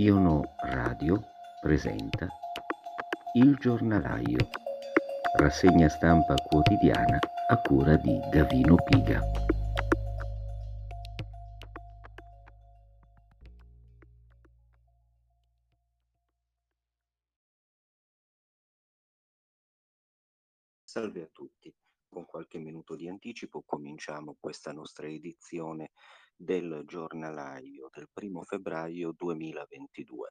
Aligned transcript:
Iono 0.00 0.54
Radio 0.56 1.22
presenta 1.60 2.26
Il 3.34 3.56
giornalaio, 3.56 4.48
rassegna 5.36 5.90
stampa 5.90 6.36
quotidiana 6.36 7.18
a 7.48 7.60
cura 7.60 7.96
di 7.96 8.18
Gavino 8.30 8.76
Piga. 8.76 9.20
Salve 20.82 21.22
a 21.24 21.28
tutti, 21.30 21.70
con 22.08 22.24
qualche 22.24 22.56
minuto 22.58 22.96
di 22.96 23.06
anticipo 23.06 23.62
cominciamo 23.66 24.38
questa 24.40 24.72
nostra 24.72 25.06
edizione 25.08 25.90
del 26.40 26.84
giornalaio 26.86 27.90
del 27.92 28.08
primo 28.10 28.42
febbraio 28.42 29.12
2022. 29.14 30.30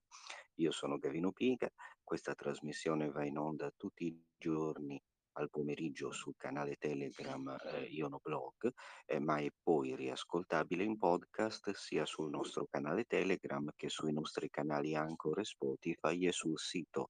Io 0.55 0.71
sono 0.71 0.97
Gavino 0.97 1.31
Piga, 1.31 1.69
questa 2.03 2.33
trasmissione 2.33 3.11
va 3.11 3.23
in 3.23 3.37
onda 3.37 3.71
tutti 3.77 4.05
i 4.05 4.23
giorni 4.35 4.99
al 5.33 5.51
pomeriggio 5.51 6.11
sul 6.11 6.33
canale 6.35 6.77
Telegram 6.77 7.55
eh, 7.63 7.83
Ionoblog, 7.91 8.73
eh, 9.05 9.19
ma 9.19 9.37
è 9.37 9.49
poi 9.61 9.95
riascoltabile 9.95 10.83
in 10.83 10.97
podcast 10.97 11.71
sia 11.73 12.05
sul 12.05 12.31
nostro 12.31 12.65
canale 12.67 13.03
Telegram 13.03 13.69
che 13.75 13.87
sui 13.87 14.11
nostri 14.11 14.49
canali 14.49 14.95
Anchor 14.95 15.39
e 15.39 15.45
Spotify 15.45 16.25
e 16.25 16.31
sul 16.31 16.57
sito 16.57 17.09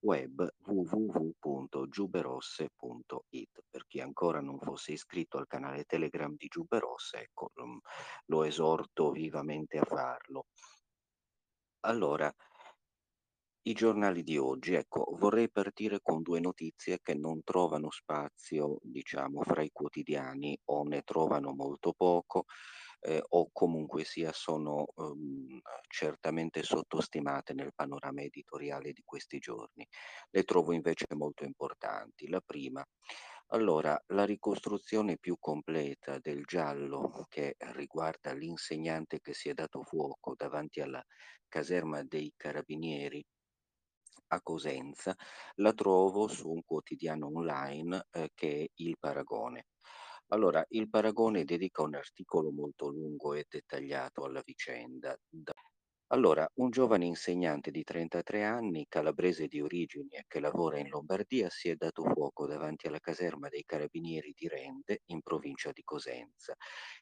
web 0.00 0.48
www.giuberosse.it. 0.64 3.64
Per 3.68 3.86
chi 3.86 4.00
ancora 4.00 4.40
non 4.40 4.58
fosse 4.58 4.92
iscritto 4.92 5.36
al 5.38 5.46
canale 5.46 5.84
Telegram 5.84 6.34
di 6.36 6.48
Giuberosse, 6.48 7.18
ecco, 7.18 7.50
lo 8.26 8.44
esorto 8.44 9.10
vivamente 9.10 9.78
a 9.78 9.84
farlo. 9.84 10.46
Allora, 11.80 12.32
i 13.62 13.72
giornali 13.74 14.22
di 14.22 14.38
oggi, 14.38 14.74
ecco, 14.74 15.14
vorrei 15.18 15.50
partire 15.50 16.00
con 16.00 16.22
due 16.22 16.40
notizie 16.40 17.00
che 17.02 17.14
non 17.14 17.42
trovano 17.44 17.90
spazio, 17.90 18.78
diciamo, 18.80 19.42
fra 19.42 19.62
i 19.62 19.70
quotidiani 19.70 20.58
o 20.66 20.84
ne 20.84 21.02
trovano 21.02 21.52
molto 21.54 21.92
poco 21.92 22.44
eh, 23.00 23.22
o 23.28 23.50
comunque 23.52 24.04
sia 24.04 24.32
sono 24.32 24.86
um, 24.96 25.60
certamente 25.88 26.62
sottostimate 26.62 27.54
nel 27.54 27.72
panorama 27.74 28.22
editoriale 28.22 28.92
di 28.92 29.02
questi 29.04 29.38
giorni. 29.38 29.86
Le 30.30 30.42
trovo 30.44 30.72
invece 30.72 31.06
molto 31.14 31.44
importanti. 31.44 32.28
La 32.28 32.40
prima, 32.44 32.84
allora, 33.48 33.98
la 34.08 34.24
ricostruzione 34.24 35.16
più 35.16 35.36
completa 35.38 36.18
del 36.18 36.44
giallo 36.44 37.24
che 37.28 37.56
riguarda 37.74 38.32
l'insegnante 38.32 39.20
che 39.20 39.32
si 39.32 39.48
è 39.48 39.54
dato 39.54 39.82
fuoco 39.84 40.34
davanti 40.36 40.80
alla 40.80 41.02
caserma 41.48 42.02
dei 42.02 42.32
carabinieri 42.36 43.24
a 44.30 44.42
Cosenza, 44.42 45.14
la 45.56 45.72
trovo 45.72 46.28
su 46.28 46.50
un 46.50 46.62
quotidiano 46.62 47.30
online 47.32 48.06
eh, 48.10 48.30
che 48.34 48.64
è 48.64 48.70
Il 48.74 48.96
Paragone. 48.98 49.66
Allora, 50.28 50.64
il 50.70 50.88
Paragone 50.88 51.44
dedica 51.44 51.82
un 51.82 51.94
articolo 51.94 52.50
molto 52.50 52.88
lungo 52.88 53.34
e 53.34 53.44
dettagliato 53.46 54.24
alla 54.24 54.40
vicenda. 54.42 55.14
Allora, 56.10 56.50
un 56.56 56.70
giovane 56.70 57.04
insegnante 57.06 57.70
di 57.70 57.82
33 57.82 58.42
anni, 58.44 58.86
calabrese 58.88 59.46
di 59.46 59.60
origini 59.60 60.08
e 60.10 60.24
che 60.26 60.40
lavora 60.40 60.78
in 60.78 60.88
Lombardia, 60.88 61.48
si 61.50 61.68
è 61.70 61.76
dato 61.76 62.02
fuoco 62.02 62.46
davanti 62.46 62.86
alla 62.86 62.98
caserma 62.98 63.48
dei 63.48 63.62
carabinieri 63.64 64.32
di 64.34 64.48
Rende, 64.48 65.02
in 65.06 65.20
provincia 65.22 65.70
di 65.72 65.82
Cosenza. 65.82 66.54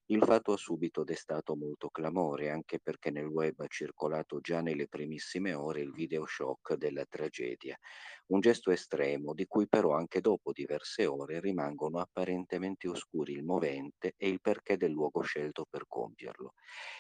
Il 0.07 0.23
fatto 0.25 0.53
ha 0.53 0.57
subito 0.57 1.05
destato 1.05 1.55
molto 1.57 1.89
clamore, 1.91 2.51
anche 2.51 2.81
perché 2.81 3.11
nel 3.11 3.27
web 3.27 3.59
ha 3.61 3.67
circolato 3.69 4.41
già 4.41 4.61
nelle 4.61 4.89
primissime 4.89 5.53
ore 5.55 5.81
il 5.83 5.93
video 5.93 6.27
shock 6.27 6.75
della 6.75 7.05
tragedia. 7.09 7.77
Un 8.27 8.41
gesto 8.41 8.71
estremo, 8.73 9.35
di 9.35 9.47
cui 9.47 9.69
però 9.69 9.93
anche 9.95 10.21
dopo 10.21 10.51
diverse 10.53 11.07
ore 11.07 11.41
rimangono 11.41 11.99
apparentemente 12.01 12.89
oscuri 12.89 13.33
il 13.33 13.45
movente 13.45 14.15
e 14.17 14.29
il 14.29 14.41
perché 14.41 14.77
del 14.77 14.91
luogo 14.91 15.21
scelto 15.23 15.65
per 15.69 15.85
compierlo. 15.87 16.55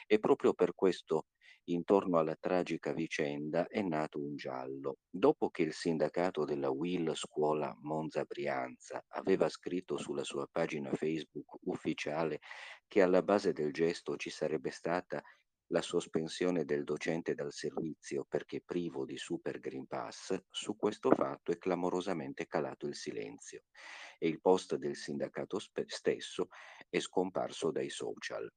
E 0.06 0.18
proprio 0.18 0.52
per 0.54 0.74
questo 0.74 1.26
intorno 1.66 2.18
alla 2.18 2.36
tragica 2.38 2.92
vicenda 2.92 3.66
è 3.66 3.82
nato 3.82 4.18
un 4.18 4.36
giallo. 4.36 4.98
Dopo 5.08 5.50
che 5.50 5.62
il 5.62 5.72
sindacato 5.72 6.44
della 6.44 6.70
Will 6.70 7.12
Scuola 7.14 7.76
Monza 7.82 8.24
Brianza 8.24 9.04
aveva 9.08 9.48
scritto 9.48 9.96
sulla 9.96 10.24
sua 10.24 10.46
pagina 10.50 10.92
Facebook 10.92 11.58
ufficiale 11.62 12.40
che 12.86 13.02
alla 13.02 13.22
base 13.22 13.52
del 13.52 13.72
gesto 13.72 14.16
ci 14.16 14.30
sarebbe 14.30 14.70
stata 14.70 15.22
la 15.70 15.82
sospensione 15.82 16.64
del 16.64 16.84
docente 16.84 17.34
dal 17.34 17.52
servizio 17.52 18.24
perché 18.28 18.62
privo 18.64 19.04
di 19.04 19.16
Super 19.16 19.58
Green 19.58 19.86
Pass, 19.86 20.38
su 20.48 20.76
questo 20.76 21.10
fatto 21.10 21.50
è 21.50 21.58
clamorosamente 21.58 22.46
calato 22.46 22.86
il 22.86 22.94
silenzio 22.94 23.64
e 24.18 24.28
il 24.28 24.40
post 24.40 24.76
del 24.76 24.94
sindacato 24.94 25.58
stesso 25.58 26.48
è 26.88 27.00
scomparso 27.00 27.72
dai 27.72 27.90
social. 27.90 28.48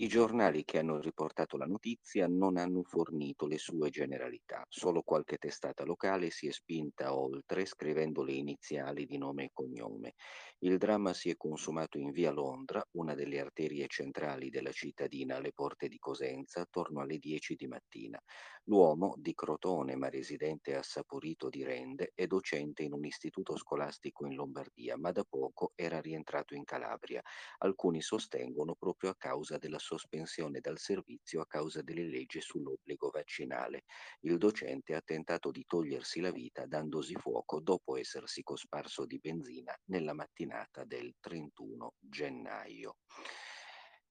I 0.00 0.08
giornali 0.08 0.64
che 0.64 0.78
hanno 0.78 0.98
riportato 0.98 1.58
la 1.58 1.66
notizia 1.66 2.26
non 2.26 2.56
hanno 2.56 2.82
fornito 2.82 3.46
le 3.46 3.58
sue 3.58 3.90
generalità, 3.90 4.64
solo 4.66 5.02
qualche 5.02 5.36
testata 5.36 5.84
locale 5.84 6.30
si 6.30 6.48
è 6.48 6.52
spinta 6.52 7.14
oltre 7.14 7.66
scrivendo 7.66 8.22
le 8.22 8.32
iniziali 8.32 9.04
di 9.04 9.18
nome 9.18 9.44
e 9.44 9.50
cognome. 9.52 10.14
Il 10.60 10.78
dramma 10.78 11.12
si 11.12 11.28
è 11.28 11.36
consumato 11.36 11.98
in 11.98 12.12
via 12.12 12.30
Londra, 12.30 12.82
una 12.92 13.14
delle 13.14 13.40
arterie 13.40 13.88
centrali 13.88 14.48
della 14.48 14.72
cittadina 14.72 15.36
alle 15.36 15.52
porte 15.52 15.86
di 15.86 15.98
Cosenza, 15.98 16.62
attorno 16.62 17.02
alle 17.02 17.18
10 17.18 17.54
di 17.54 17.66
mattina. 17.66 18.18
L'uomo, 18.64 19.14
di 19.18 19.34
Crotone 19.34 19.96
ma 19.96 20.08
residente 20.08 20.76
a 20.76 20.82
Saporito 20.82 21.50
di 21.50 21.62
Rende, 21.62 22.12
è 22.14 22.26
docente 22.26 22.82
in 22.82 22.94
un 22.94 23.04
istituto 23.04 23.56
scolastico 23.56 24.24
in 24.24 24.34
Lombardia, 24.34 24.96
ma 24.96 25.12
da 25.12 25.24
poco 25.28 25.72
era 25.74 26.00
rientrato 26.00 26.54
in 26.54 26.64
Calabria. 26.64 27.20
Alcuni 27.58 28.00
sostengono 28.00 28.74
proprio 28.74 29.10
a 29.10 29.16
causa 29.16 29.58
della 29.58 29.78
sospensione 29.90 30.60
dal 30.60 30.78
servizio 30.78 31.40
a 31.40 31.46
causa 31.46 31.82
delle 31.82 32.04
leggi 32.04 32.40
sull'obbligo 32.40 33.10
vaccinale. 33.10 33.84
Il 34.20 34.38
docente 34.38 34.94
ha 34.94 35.00
tentato 35.00 35.50
di 35.50 35.64
togliersi 35.66 36.20
la 36.20 36.30
vita 36.30 36.64
dandosi 36.66 37.16
fuoco 37.16 37.58
dopo 37.60 37.96
essersi 37.96 38.44
cosparso 38.44 39.04
di 39.04 39.18
benzina 39.18 39.76
nella 39.86 40.14
mattinata 40.14 40.84
del 40.84 41.14
31 41.18 41.94
gennaio. 41.98 42.98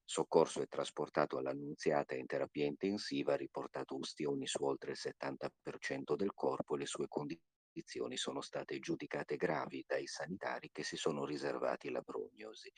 Soccorso 0.04 0.62
e 0.62 0.68
trasportato 0.68 1.38
all'Annunziata 1.38 2.16
in 2.16 2.26
terapia 2.26 2.66
intensiva, 2.66 3.34
ha 3.34 3.38
riportato 3.38 3.96
ustioni 3.96 4.48
su 4.48 4.62
oltre 4.64 4.92
il 4.92 4.98
70% 5.00 6.16
del 6.16 6.34
corpo 6.34 6.76
e 6.76 6.80
le 6.80 6.88
sue 6.88 7.08
condizioni 7.08 8.18
sono 8.18 8.42
state 8.42 8.80
giudicate 8.80 9.38
gravi 9.38 9.86
dai 9.88 10.08
sanitari 10.08 10.72
che 10.74 10.84
si 10.84 10.98
sono 10.98 11.26
riservati 11.26 11.90
la 11.90 12.02
prognosi. 12.02 12.70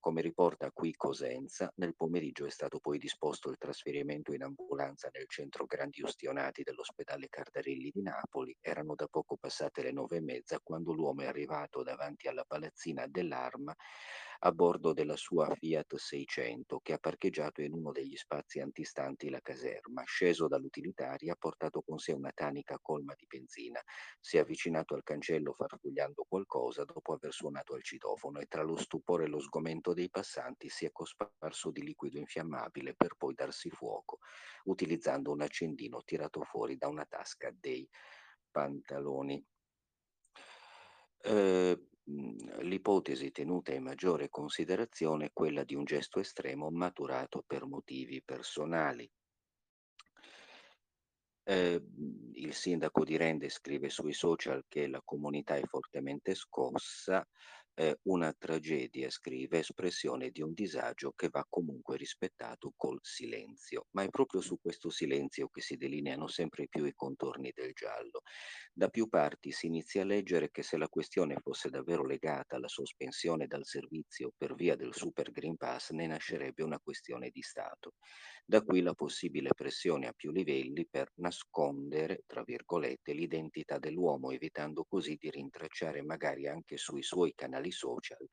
Come 0.00 0.22
riporta 0.22 0.70
qui 0.70 0.94
Cosenza, 0.94 1.72
nel 1.76 1.96
pomeriggio 1.96 2.46
è 2.46 2.50
stato 2.50 2.78
poi 2.78 2.98
disposto 2.98 3.50
il 3.50 3.58
trasferimento 3.58 4.32
in 4.32 4.44
ambulanza 4.44 5.08
nel 5.12 5.26
centro 5.26 5.66
grandi 5.66 6.02
ustionati 6.02 6.62
dell'ospedale 6.62 7.28
Cardarelli 7.28 7.90
di 7.90 8.02
Napoli. 8.02 8.56
Erano 8.60 8.94
da 8.94 9.08
poco 9.08 9.36
passate 9.36 9.82
le 9.82 9.90
nove 9.92 10.18
e 10.18 10.20
mezza 10.20 10.60
quando 10.60 10.92
l'uomo 10.92 11.22
è 11.22 11.26
arrivato 11.26 11.82
davanti 11.82 12.28
alla 12.28 12.44
palazzina 12.44 13.06
dell'Arma 13.08 13.74
a 14.40 14.52
bordo 14.52 14.92
della 14.92 15.16
sua 15.16 15.52
Fiat 15.54 15.96
600 15.96 16.78
che 16.80 16.92
ha 16.92 16.98
parcheggiato 16.98 17.60
in 17.62 17.72
uno 17.72 17.90
degli 17.90 18.16
spazi 18.16 18.60
antistanti 18.60 19.30
la 19.30 19.40
caserma. 19.40 20.04
Sceso 20.04 20.46
dall'utilitaria 20.46 21.32
ha 21.32 21.36
portato 21.36 21.82
con 21.82 21.98
sé 21.98 22.12
una 22.12 22.30
tanica 22.32 22.78
colma 22.80 23.14
di 23.16 23.26
benzina. 23.26 23.80
Si 24.20 24.36
è 24.36 24.40
avvicinato 24.40 24.94
al 24.94 25.02
cancello 25.02 25.52
farfugliando 25.52 26.24
qualcosa 26.28 26.84
dopo 26.84 27.14
aver 27.14 27.32
suonato 27.32 27.74
al 27.74 27.82
citofono 27.82 28.38
e 28.38 28.46
tra 28.46 28.62
lo 28.62 28.76
stupore 28.76 29.24
e 29.24 29.28
lo 29.28 29.40
sgomento 29.40 29.92
dei 29.92 30.08
passanti 30.08 30.68
si 30.68 30.84
è 30.84 30.92
cosparso 30.92 31.70
di 31.70 31.82
liquido 31.82 32.18
infiammabile 32.18 32.94
per 32.94 33.16
poi 33.16 33.34
darsi 33.34 33.70
fuoco, 33.70 34.18
utilizzando 34.64 35.32
un 35.32 35.40
accendino 35.40 36.02
tirato 36.04 36.42
fuori 36.42 36.76
da 36.76 36.86
una 36.86 37.04
tasca 37.04 37.50
dei 37.52 37.88
pantaloni. 38.50 39.44
Eh, 41.20 41.88
l'ipotesi 42.60 43.30
tenuta 43.30 43.72
in 43.72 43.82
maggiore 43.82 44.28
considerazione 44.28 45.26
è 45.26 45.30
quella 45.32 45.64
di 45.64 45.74
un 45.74 45.84
gesto 45.84 46.20
estremo 46.20 46.70
maturato 46.70 47.44
per 47.46 47.66
motivi 47.66 48.22
personali. 48.22 49.10
Eh, 51.44 51.82
il 52.32 52.52
sindaco 52.52 53.04
di 53.04 53.16
Rende 53.16 53.48
scrive 53.48 53.88
sui 53.88 54.12
social 54.12 54.64
che 54.68 54.86
la 54.86 55.00
comunità 55.04 55.56
è 55.56 55.64
fortemente 55.64 56.34
scossa 56.34 57.26
è 57.78 57.96
una 58.08 58.34
tragedia, 58.36 59.08
scrive, 59.08 59.60
espressione 59.60 60.30
di 60.30 60.42
un 60.42 60.52
disagio 60.52 61.12
che 61.14 61.28
va 61.30 61.46
comunque 61.48 61.96
rispettato 61.96 62.72
col 62.74 62.98
silenzio. 63.02 63.86
Ma 63.92 64.02
è 64.02 64.08
proprio 64.08 64.40
su 64.40 64.58
questo 64.60 64.90
silenzio 64.90 65.46
che 65.48 65.60
si 65.60 65.76
delineano 65.76 66.26
sempre 66.26 66.66
più 66.66 66.84
i 66.86 66.92
contorni 66.92 67.52
del 67.54 67.72
giallo. 67.74 68.22
Da 68.72 68.88
più 68.88 69.06
parti 69.08 69.52
si 69.52 69.66
inizia 69.66 70.02
a 70.02 70.06
leggere 70.06 70.50
che 70.50 70.64
se 70.64 70.76
la 70.76 70.88
questione 70.88 71.36
fosse 71.40 71.70
davvero 71.70 72.04
legata 72.04 72.56
alla 72.56 72.66
sospensione 72.66 73.46
dal 73.46 73.64
servizio 73.64 74.32
per 74.36 74.54
via 74.56 74.74
del 74.74 74.92
Super 74.92 75.30
Green 75.30 75.56
Pass 75.56 75.90
ne 75.90 76.08
nascerebbe 76.08 76.64
una 76.64 76.80
questione 76.80 77.30
di 77.30 77.42
Stato. 77.42 77.92
Da 78.44 78.62
qui 78.62 78.80
la 78.80 78.94
possibile 78.94 79.50
pressione 79.54 80.06
a 80.08 80.12
più 80.12 80.32
livelli 80.32 80.86
per 80.88 81.12
nascondere, 81.16 82.22
tra 82.26 82.42
virgolette, 82.42 83.12
l'identità 83.12 83.78
dell'uomo, 83.78 84.30
evitando 84.30 84.84
così 84.88 85.16
di 85.16 85.30
rintracciare 85.30 86.02
magari 86.02 86.48
anche 86.48 86.76
sui 86.78 87.02
suoi 87.02 87.34
canali 87.34 87.67
social 87.70 88.26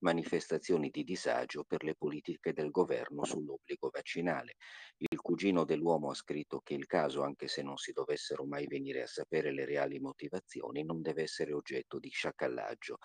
manifestazioni 0.00 0.90
di 0.90 1.04
disagio 1.04 1.64
per 1.64 1.84
le 1.84 1.94
politiche 1.94 2.52
del 2.52 2.70
governo 2.70 3.24
sull'obbligo 3.24 3.90
vaccinale. 3.92 4.56
Il 4.98 5.20
cugino 5.20 5.64
dell'uomo 5.64 6.10
ha 6.10 6.14
scritto 6.14 6.60
che 6.60 6.74
il 6.74 6.86
caso, 6.86 7.22
anche 7.22 7.48
se 7.48 7.62
non 7.62 7.76
si 7.76 7.92
dovessero 7.92 8.44
mai 8.44 8.66
venire 8.66 9.02
a 9.02 9.06
sapere 9.06 9.52
le 9.52 9.64
reali 9.64 9.98
motivazioni, 9.98 10.84
non 10.84 11.00
deve 11.02 11.22
essere 11.22 11.52
oggetto 11.52 11.98
di 11.98 12.08
sciacallaggio. 12.10 12.98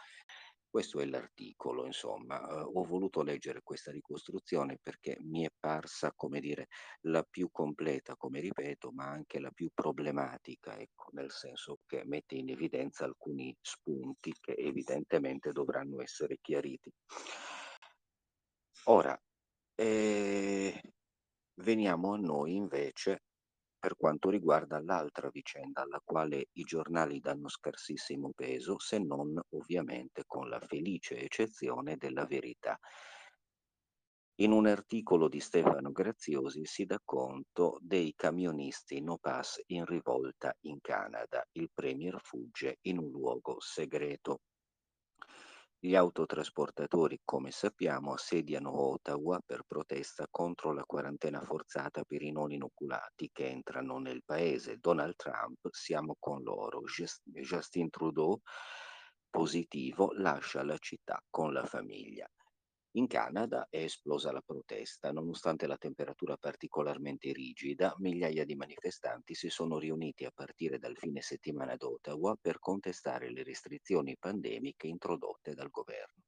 Questo 0.76 1.00
è 1.00 1.06
l'articolo, 1.06 1.86
insomma. 1.86 2.38
Uh, 2.38 2.80
ho 2.80 2.84
voluto 2.84 3.22
leggere 3.24 3.62
questa 3.64 3.94
ricostruzione 3.94 4.78
perché 4.84 5.16
mi 5.22 5.46
è 5.46 5.50
parsa, 5.58 6.12
come 6.14 6.42
dire, 6.42 6.68
la 7.04 7.24
più 7.24 7.48
completa, 7.50 8.18
come 8.18 8.42
ripeto, 8.42 8.92
ma 8.92 9.06
anche 9.06 9.40
la 9.40 9.52
più 9.52 9.70
problematica, 9.74 10.78
ecco, 10.78 11.12
nel 11.14 11.32
senso 11.32 11.80
che 11.86 12.04
mette 12.04 12.36
in 12.36 12.50
evidenza 12.50 13.06
alcuni 13.06 13.56
spunti 13.62 14.34
che 14.38 14.52
evidentemente 14.52 15.54
dovranno 15.54 16.02
essere 16.02 16.40
chiariti. 16.42 16.92
Ora, 18.88 19.18
eh, 19.76 20.82
veniamo 21.62 22.12
a 22.12 22.18
noi 22.18 22.56
invece 22.56 23.22
per 23.86 23.98
quanto 23.98 24.32
riguarda 24.32 24.82
l'altra 24.82 25.30
vicenda 25.30 25.84
alla 25.84 26.02
quale 26.04 26.48
i 26.54 26.64
giornali 26.64 27.20
danno 27.20 27.48
scarsissimo 27.48 28.32
peso, 28.36 28.80
se 28.80 28.98
non 28.98 29.40
ovviamente 29.50 30.24
con 30.26 30.50
la 30.50 30.60
felice 30.60 31.20
eccezione 31.20 31.96
della 31.96 32.26
verità. 32.26 32.80
In 34.40 34.54
un 34.54 34.66
articolo 34.66 35.28
di 35.28 35.40
Stefano 35.40 35.92
Graziosi 35.92 36.66
si 36.66 36.86
dà 36.86 37.00
conto 37.06 37.78
dei 37.80 38.12
camionisti 38.16 39.02
no 39.02 39.20
pass 39.20 39.62
in 39.68 39.86
rivolta 39.86 40.52
in 40.62 40.80
Canada. 40.82 41.46
Il 41.52 41.70
premier 41.72 42.20
fugge 42.24 42.80
in 42.88 42.98
un 42.98 43.12
luogo 43.12 43.60
segreto. 43.60 44.40
Gli 45.86 45.94
autotrasportatori, 45.94 47.22
come 47.24 47.52
sappiamo, 47.52 48.14
assediano 48.14 48.72
Ottawa 48.76 49.40
per 49.46 49.62
protesta 49.68 50.26
contro 50.32 50.74
la 50.74 50.84
quarantena 50.84 51.42
forzata 51.42 52.04
per 52.04 52.24
i 52.24 52.32
non 52.32 52.52
inoculati 52.52 53.30
che 53.32 53.50
entrano 53.50 54.00
nel 54.00 54.24
paese. 54.26 54.80
Donald 54.80 55.16
Trump, 55.16 55.68
siamo 55.70 56.16
con 56.18 56.42
loro. 56.42 56.82
Justin 57.24 57.92
Trudeau, 57.92 58.42
positivo, 59.30 60.12
lascia 60.14 60.64
la 60.64 60.80
città 60.80 61.24
con 61.30 61.54
la 61.54 61.66
famiglia. 61.66 62.28
In 62.98 63.08
Canada 63.08 63.68
è 63.70 63.84
esplosa 63.84 64.32
la 64.32 64.42
protesta. 64.42 65.12
Nonostante 65.12 65.68
la 65.68 65.76
temperatura 65.76 66.38
particolarmente 66.38 67.34
rigida, 67.34 67.94
migliaia 67.98 68.46
di 68.46 68.56
manifestanti 68.56 69.36
si 69.36 69.50
sono 69.50 69.78
riuniti 69.78 70.24
a 70.24 70.32
partire 70.34 70.80
dal 70.80 70.96
fine 70.96 71.20
settimana 71.20 71.74
ad 71.74 71.84
Ottawa 71.84 72.38
per 72.40 72.58
contestare 72.60 73.30
le 73.32 73.44
restrizioni 73.44 74.16
pandemiche 74.18 74.88
introdotte 74.88 75.54
dal 75.54 75.70
governo. 75.72 76.24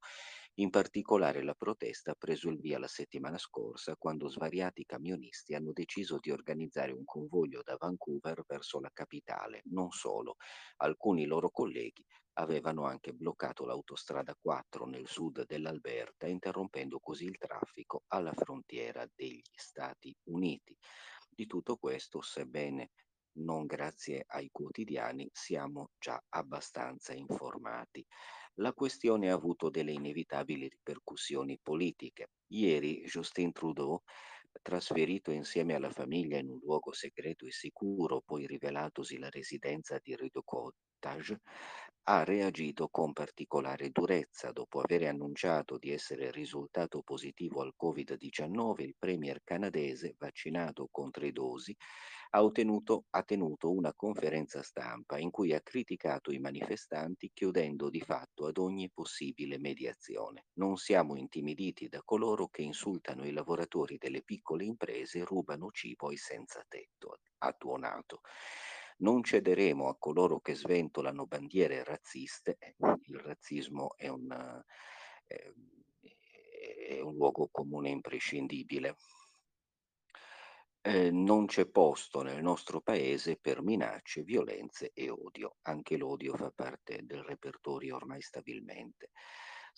In 0.56 0.68
particolare 0.68 1.42
la 1.42 1.54
protesta 1.54 2.10
ha 2.10 2.16
preso 2.18 2.50
il 2.50 2.58
via 2.58 2.78
la 2.78 2.86
settimana 2.86 3.38
scorsa 3.38 3.96
quando 3.96 4.28
svariati 4.28 4.84
camionisti 4.84 5.54
hanno 5.54 5.72
deciso 5.72 6.18
di 6.20 6.30
organizzare 6.30 6.92
un 6.92 7.06
convoglio 7.06 7.62
da 7.62 7.76
Vancouver 7.78 8.44
verso 8.46 8.78
la 8.78 8.90
capitale. 8.92 9.62
Non 9.70 9.90
solo, 9.90 10.36
alcuni 10.76 11.24
loro 11.24 11.48
colleghi 11.48 12.04
avevano 12.38 12.84
anche 12.84 13.12
bloccato 13.12 13.64
l'autostrada 13.64 14.36
4 14.40 14.86
nel 14.86 15.06
sud 15.08 15.44
dell'Alberta, 15.44 16.26
interrompendo 16.26 16.98
così 17.00 17.24
il 17.24 17.36
traffico 17.36 18.04
alla 18.08 18.32
frontiera 18.32 19.06
degli 19.14 19.42
Stati 19.52 20.14
Uniti. 20.24 20.76
Di 21.28 21.46
tutto 21.46 21.76
questo, 21.76 22.20
sebbene 22.20 22.90
non 23.38 23.66
grazie 23.66 24.24
ai 24.28 24.48
quotidiani, 24.50 25.28
siamo 25.32 25.90
già 25.98 26.20
abbastanza 26.30 27.12
informati. 27.12 28.04
La 28.54 28.72
questione 28.72 29.30
ha 29.30 29.34
avuto 29.34 29.70
delle 29.70 29.92
inevitabili 29.92 30.68
ripercussioni 30.68 31.58
politiche. 31.62 32.30
Ieri 32.48 33.02
Justin 33.02 33.52
Trudeau 33.52 34.02
trasferito 34.62 35.30
insieme 35.30 35.74
alla 35.74 35.90
famiglia 35.90 36.38
in 36.38 36.48
un 36.50 36.58
luogo 36.62 36.92
segreto 36.92 37.46
e 37.46 37.52
sicuro, 37.52 38.22
poi 38.24 38.46
rivelatosi 38.46 39.18
la 39.18 39.28
residenza 39.30 39.98
di 40.02 40.16
Rideau 40.16 40.42
Cottage, 40.44 41.40
ha 42.10 42.24
reagito 42.24 42.88
con 42.88 43.12
particolare 43.12 43.90
durezza. 43.90 44.50
Dopo 44.50 44.80
aver 44.80 45.04
annunciato 45.04 45.76
di 45.76 45.90
essere 45.92 46.30
risultato 46.30 47.02
positivo 47.02 47.60
al 47.60 47.74
Covid-19, 47.78 48.80
il 48.82 48.96
premier 48.98 49.42
canadese, 49.44 50.14
vaccinato 50.18 50.88
con 50.90 51.10
tre 51.10 51.32
dosi, 51.32 51.76
ha, 52.30 52.42
ottenuto, 52.42 53.04
ha 53.10 53.22
tenuto 53.22 53.70
una 53.70 53.92
conferenza 53.94 54.62
stampa 54.62 55.18
in 55.18 55.30
cui 55.30 55.52
ha 55.52 55.60
criticato 55.60 56.32
i 56.32 56.38
manifestanti 56.38 57.30
chiudendo 57.34 57.90
di 57.90 58.00
fatto 58.00 58.46
ad 58.46 58.56
ogni 58.56 58.90
possibile 58.90 59.58
mediazione. 59.58 60.46
Non 60.54 60.78
siamo 60.78 61.14
intimiditi 61.14 61.88
da 61.88 62.00
coloro 62.02 62.48
che 62.48 62.62
insultano 62.62 63.26
i 63.26 63.32
lavoratori 63.32 63.98
delle 63.98 64.22
piccole 64.22 64.64
imprese 64.64 65.18
e 65.18 65.24
rubano 65.24 65.70
cibo 65.72 66.08
ai 66.08 66.16
senza 66.16 66.64
tetto, 66.66 67.18
ha 67.38 67.52
tuonato. 67.52 68.22
Non 69.00 69.22
cederemo 69.22 69.88
a 69.88 69.96
coloro 69.96 70.40
che 70.40 70.54
sventolano 70.54 71.26
bandiere 71.26 71.84
razziste, 71.84 72.56
eh, 72.58 72.74
il 73.04 73.18
razzismo 73.18 73.96
è 73.96 74.08
un, 74.08 74.62
eh, 75.26 75.54
è 76.88 77.00
un 77.00 77.14
luogo 77.14 77.48
comune 77.50 77.90
imprescindibile. 77.90 78.96
Eh, 80.80 81.10
non 81.10 81.46
c'è 81.46 81.66
posto 81.66 82.22
nel 82.22 82.42
nostro 82.42 82.80
paese 82.80 83.36
per 83.36 83.62
minacce, 83.62 84.22
violenze 84.22 84.90
e 84.94 85.10
odio. 85.10 85.56
Anche 85.62 85.96
l'odio 85.96 86.34
fa 86.34 86.50
parte 86.50 87.04
del 87.04 87.22
repertorio 87.22 87.96
ormai 87.96 88.22
stabilmente. 88.22 89.10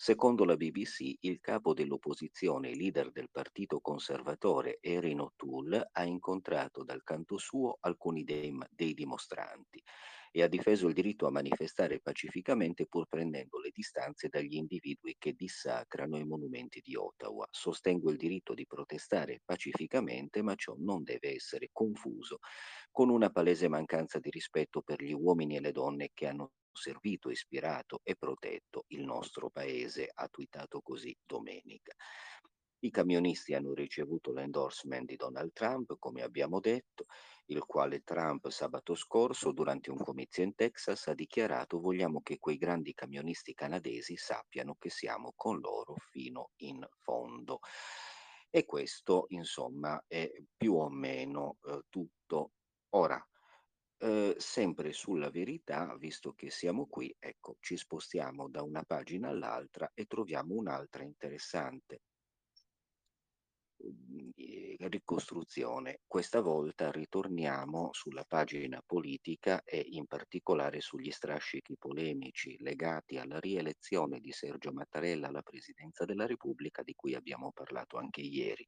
Secondo 0.03 0.45
la 0.45 0.57
BBC, 0.57 1.17
il 1.19 1.39
capo 1.39 1.75
dell'opposizione 1.75 2.71
e 2.71 2.75
leader 2.75 3.11
del 3.11 3.29
partito 3.29 3.79
conservatore 3.81 4.79
Erin 4.81 5.19
O'Toole 5.19 5.89
ha 5.91 6.03
incontrato 6.03 6.83
dal 6.83 7.03
canto 7.03 7.37
suo 7.37 7.77
alcuni 7.81 8.23
dei, 8.23 8.51
dei 8.71 8.95
dimostranti 8.95 9.79
e 10.31 10.41
ha 10.41 10.47
difeso 10.47 10.87
il 10.87 10.95
diritto 10.95 11.27
a 11.27 11.29
manifestare 11.29 11.99
pacificamente 11.99 12.87
pur 12.87 13.05
prendendo 13.07 13.59
le 13.59 13.69
distanze 13.71 14.27
dagli 14.27 14.55
individui 14.55 15.17
che 15.19 15.33
dissacrano 15.33 16.17
i 16.17 16.25
monumenti 16.25 16.81
di 16.83 16.95
Ottawa. 16.95 17.47
Sostengo 17.51 18.09
il 18.09 18.17
diritto 18.17 18.55
di 18.55 18.65
protestare 18.65 19.43
pacificamente, 19.45 20.41
ma 20.41 20.55
ciò 20.55 20.73
non 20.79 21.03
deve 21.03 21.35
essere 21.35 21.69
confuso 21.71 22.39
con 22.89 23.09
una 23.09 23.29
palese 23.29 23.67
mancanza 23.67 24.17
di 24.17 24.31
rispetto 24.31 24.81
per 24.81 25.03
gli 25.03 25.13
uomini 25.13 25.57
e 25.57 25.61
le 25.61 25.71
donne 25.71 26.09
che 26.11 26.25
hanno 26.25 26.53
servito, 26.71 27.29
ispirato 27.29 27.99
e 28.03 28.15
protetto 28.15 28.85
il 28.87 29.03
nostro 29.03 29.49
paese, 29.49 30.09
ha 30.13 30.27
twittato 30.27 30.81
così 30.81 31.15
domenica. 31.25 31.93
I 32.83 32.89
camionisti 32.89 33.53
hanno 33.53 33.75
ricevuto 33.75 34.33
l'endorsement 34.33 35.05
di 35.05 35.15
Donald 35.15 35.51
Trump, 35.53 35.97
come 35.99 36.23
abbiamo 36.23 36.59
detto, 36.59 37.05
il 37.45 37.63
quale 37.63 38.01
Trump 38.01 38.49
sabato 38.49 38.95
scorso, 38.95 39.51
durante 39.51 39.91
un 39.91 39.97
comizio 39.97 40.43
in 40.43 40.55
Texas, 40.55 41.05
ha 41.07 41.13
dichiarato 41.13 41.79
vogliamo 41.79 42.21
che 42.21 42.39
quei 42.39 42.57
grandi 42.57 42.93
camionisti 42.93 43.53
canadesi 43.53 44.15
sappiano 44.17 44.75
che 44.79 44.89
siamo 44.89 45.33
con 45.35 45.59
loro 45.59 45.93
fino 46.09 46.49
in 46.61 46.83
fondo. 47.01 47.59
E 48.49 48.65
questo, 48.65 49.25
insomma, 49.29 50.03
è 50.07 50.27
più 50.57 50.73
o 50.73 50.89
meno 50.89 51.57
eh, 51.63 51.81
tutto. 51.87 52.53
Ora, 52.95 53.23
eh, 54.01 54.35
sempre 54.37 54.91
sulla 54.93 55.29
verità, 55.29 55.95
visto 55.97 56.33
che 56.33 56.49
siamo 56.49 56.87
qui, 56.87 57.15
ecco, 57.19 57.57
ci 57.59 57.77
spostiamo 57.77 58.49
da 58.49 58.63
una 58.63 58.83
pagina 58.83 59.29
all'altra 59.29 59.91
e 59.93 60.05
troviamo 60.05 60.55
un'altra 60.55 61.03
interessante 61.03 62.01
mhmm, 63.77 64.87
ricostruzione. 64.89 65.99
Questa 66.07 66.41
volta 66.41 66.91
ritorniamo 66.91 67.89
sulla 67.93 68.23
pagina 68.25 68.81
politica 68.85 69.63
e 69.63 69.79
in 69.89 70.05
particolare 70.07 70.81
sugli 70.81 71.11
strascichi 71.11 71.75
polemici 71.77 72.57
legati 72.59 73.17
alla 73.17 73.39
rielezione 73.39 74.19
di 74.19 74.31
Sergio 74.31 74.71
Mattarella 74.71 75.27
alla 75.27 75.41
presidenza 75.43 76.05
della 76.05 76.25
Repubblica, 76.25 76.81
di 76.83 76.93
cui 76.95 77.13
abbiamo 77.15 77.51
parlato 77.51 77.97
anche 77.97 78.21
ieri. 78.21 78.65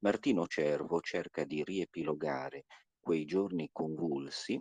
Martino 0.00 0.46
Cervo 0.46 1.00
cerca 1.00 1.44
di 1.44 1.62
riepilogare 1.64 2.64
quei 3.00 3.24
giorni 3.24 3.70
convulsi 3.72 4.60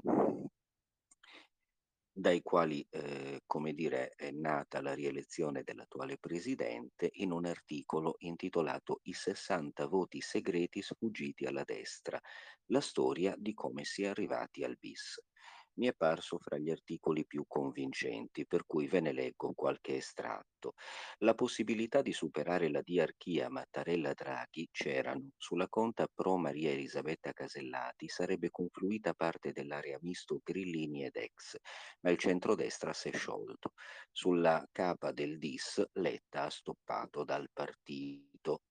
dai 2.19 2.41
quali, 2.41 2.85
eh, 2.89 3.41
come 3.45 3.73
dire, 3.73 4.09
è 4.09 4.29
nata 4.31 4.81
la 4.81 4.93
rielezione 4.93 5.63
dell'attuale 5.63 6.17
presidente 6.17 7.09
in 7.13 7.31
un 7.31 7.45
articolo 7.45 8.15
intitolato 8.19 8.99
I 9.03 9.13
60 9.13 9.87
voti 9.87 10.19
segreti 10.19 10.81
sfuggiti 10.81 11.45
alla 11.45 11.63
destra, 11.63 12.19
la 12.71 12.81
storia 12.81 13.35
di 13.37 13.53
come 13.53 13.85
si 13.85 14.03
è 14.03 14.07
arrivati 14.07 14.65
al 14.65 14.77
bis 14.77 15.17
mi 15.79 15.87
è 15.87 15.93
parso 15.93 16.37
fra 16.37 16.57
gli 16.57 16.69
articoli 16.69 17.25
più 17.25 17.45
convincenti, 17.47 18.45
per 18.45 18.65
cui 18.65 18.87
ve 18.87 18.99
ne 18.99 19.13
leggo 19.13 19.53
qualche 19.53 19.95
estratto. 19.95 20.73
La 21.19 21.33
possibilità 21.33 22.01
di 22.01 22.11
superare 22.11 22.69
la 22.69 22.81
diarchia 22.81 23.49
Mattarella-Draghi 23.49 24.67
c'erano. 24.71 25.29
Sulla 25.37 25.69
conta 25.69 26.07
pro 26.13 26.37
Maria 26.37 26.71
Elisabetta 26.71 27.31
Casellati 27.31 28.09
sarebbe 28.09 28.49
confluita 28.51 29.13
parte 29.13 29.53
dell'area 29.53 29.97
misto 30.01 30.41
Grillini 30.43 31.05
ed 31.05 31.15
ex, 31.15 31.55
ma 32.01 32.11
il 32.11 32.17
centrodestra 32.17 32.91
si 32.91 33.07
è 33.07 33.13
sciolto. 33.13 33.71
Sulla 34.11 34.67
capa 34.71 35.13
del 35.13 35.37
DIS 35.37 35.81
Letta 35.93 36.43
ha 36.43 36.49
stoppato 36.49 37.23
dal 37.23 37.49
partito. 37.53 38.63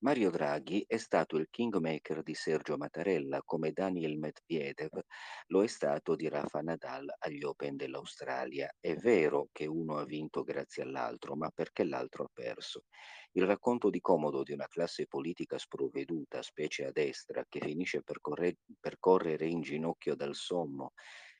Mario 0.00 0.30
Draghi 0.30 0.84
è 0.86 0.96
stato 0.96 1.36
il 1.36 1.48
kingmaker 1.50 2.22
di 2.22 2.34
Sergio 2.34 2.76
Mattarella, 2.76 3.42
come 3.44 3.72
Daniel 3.72 4.16
Medvedev 4.16 5.00
lo 5.48 5.62
è 5.64 5.66
stato 5.66 6.14
di 6.14 6.28
Rafa 6.28 6.60
Nadal 6.60 7.12
agli 7.18 7.42
Open 7.42 7.74
dell'Australia. 7.76 8.72
È 8.78 8.94
vero 8.94 9.48
che 9.50 9.66
uno 9.66 9.96
ha 9.96 10.04
vinto 10.04 10.42
grazie 10.44 10.84
all'altro, 10.84 11.34
ma 11.34 11.50
perché 11.50 11.82
l'altro 11.82 12.24
ha 12.24 12.30
perso. 12.32 12.84
Il 13.32 13.44
racconto 13.44 13.90
di 13.90 14.00
comodo 14.00 14.44
di 14.44 14.52
una 14.52 14.68
classe 14.68 15.06
politica 15.06 15.58
sprovveduta, 15.58 16.42
specie 16.42 16.86
a 16.86 16.92
destra, 16.92 17.44
che 17.48 17.58
finisce 17.58 18.02
per, 18.02 18.20
corre- 18.20 18.58
per 18.78 18.98
correre 19.00 19.46
in 19.46 19.62
ginocchio 19.62 20.14
dal 20.14 20.36
sommo 20.36 20.92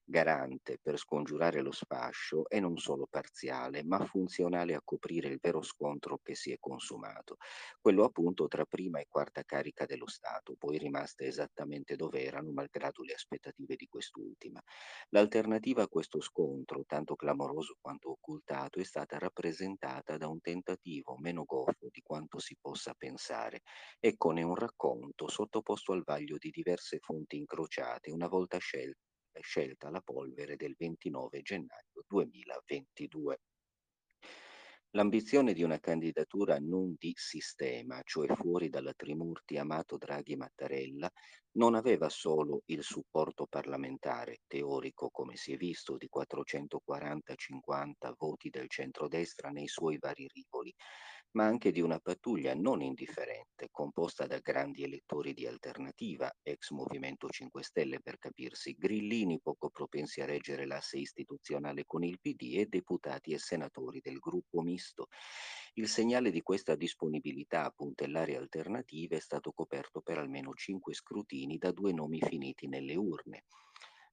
garante 0.08 0.78
per 0.80 0.98
scongiurare 0.98 1.60
lo 1.60 1.70
sfascio 1.72 2.48
è 2.48 2.58
non 2.60 2.76
solo 2.78 3.06
parziale, 3.08 3.84
ma 3.84 4.04
funzionale 4.06 4.74
a 4.74 4.80
coprire 4.82 5.28
il 5.28 5.38
vero 5.40 5.62
scontro 5.62 6.18
che 6.22 6.34
si 6.34 6.50
è 6.52 6.56
consumato, 6.58 7.36
quello 7.80 8.04
appunto 8.04 8.46
tra 8.48 8.64
prima 8.64 9.00
e 9.00 9.06
quarta 9.08 9.42
carica 9.44 9.84
dello 9.86 10.06
Stato, 10.08 10.54
poi 10.58 10.78
rimaste 10.78 11.26
esattamente 11.26 11.96
dove 11.96 12.22
erano, 12.22 12.50
malgrado 12.52 13.02
le 13.04 13.12
aspettative 13.14 13.76
di 13.76 13.86
quest'ultima. 13.86 14.60
L'alternativa 15.10 15.82
a 15.82 15.88
questo 15.88 16.20
scontro, 16.20 16.84
tanto 16.86 17.14
clamoroso 17.14 17.76
quanto 17.80 18.10
occultato, 18.10 18.78
è 18.80 18.84
stata 18.84 19.18
rappresentata 19.18 20.16
da 20.16 20.28
un 20.28 20.40
tentativo 20.40 21.16
meno 21.18 21.44
goffo 21.44 21.88
di 21.90 22.00
quanto 22.02 22.38
si 22.38 22.56
possa 22.60 22.94
pensare. 22.94 23.60
Eccone 24.00 24.42
un 24.42 24.54
racconto 24.54 25.28
sottoposto 25.28 25.92
al 25.92 26.02
vaglio 26.04 26.36
di 26.38 26.50
diverse 26.50 26.98
fonti 27.00 27.36
incrociate, 27.36 28.10
una 28.10 28.28
volta 28.28 28.58
scelte 28.58 29.07
scelta 29.40 29.90
la 29.90 30.00
polvere 30.00 30.56
del 30.56 30.74
29 30.76 31.42
gennaio 31.42 32.04
2022. 32.06 33.40
L'ambizione 34.92 35.52
di 35.52 35.62
una 35.62 35.78
candidatura 35.78 36.58
non 36.58 36.96
di 36.98 37.12
sistema, 37.14 38.00
cioè 38.04 38.34
fuori 38.34 38.70
dalla 38.70 38.94
Trimurti 38.94 39.58
Amato 39.58 39.98
Draghi 39.98 40.34
Mattarella, 40.34 41.12
non 41.58 41.74
aveva 41.74 42.08
solo 42.08 42.62
il 42.66 42.82
supporto 42.82 43.46
parlamentare, 43.46 44.38
teorico 44.46 45.10
come 45.10 45.36
si 45.36 45.52
è 45.52 45.58
visto, 45.58 45.98
di 45.98 46.08
440-50 46.10 48.14
voti 48.16 48.48
del 48.48 48.70
centrodestra 48.70 49.50
nei 49.50 49.68
suoi 49.68 49.98
vari 49.98 50.26
rivoli, 50.32 50.74
ma 51.32 51.44
anche 51.44 51.72
di 51.72 51.80
una 51.80 51.98
pattuglia 51.98 52.54
non 52.54 52.80
indifferente, 52.80 53.68
composta 53.70 54.26
da 54.26 54.38
grandi 54.38 54.82
elettori 54.82 55.34
di 55.34 55.46
alternativa, 55.46 56.34
ex 56.42 56.70
Movimento 56.70 57.28
5 57.28 57.62
Stelle 57.62 58.00
per 58.00 58.18
capirsi, 58.18 58.76
grillini 58.78 59.40
poco 59.40 59.68
propensi 59.70 60.20
a 60.20 60.26
reggere 60.26 60.66
l'asse 60.66 60.98
istituzionale 60.98 61.84
con 61.86 62.02
il 62.02 62.18
PD 62.20 62.54
e 62.56 62.66
deputati 62.66 63.32
e 63.32 63.38
senatori 63.38 64.00
del 64.00 64.18
gruppo 64.18 64.62
misto. 64.62 65.08
Il 65.74 65.88
segnale 65.88 66.30
di 66.30 66.42
questa 66.42 66.74
disponibilità 66.74 67.64
a 67.64 67.70
puntellare 67.70 68.36
alternative 68.36 69.16
è 69.16 69.20
stato 69.20 69.52
coperto 69.52 70.00
per 70.00 70.18
almeno 70.18 70.54
cinque 70.54 70.94
scrutini 70.94 71.58
da 71.58 71.70
due 71.72 71.92
nomi 71.92 72.20
finiti 72.20 72.66
nelle 72.66 72.96
urne. 72.96 73.44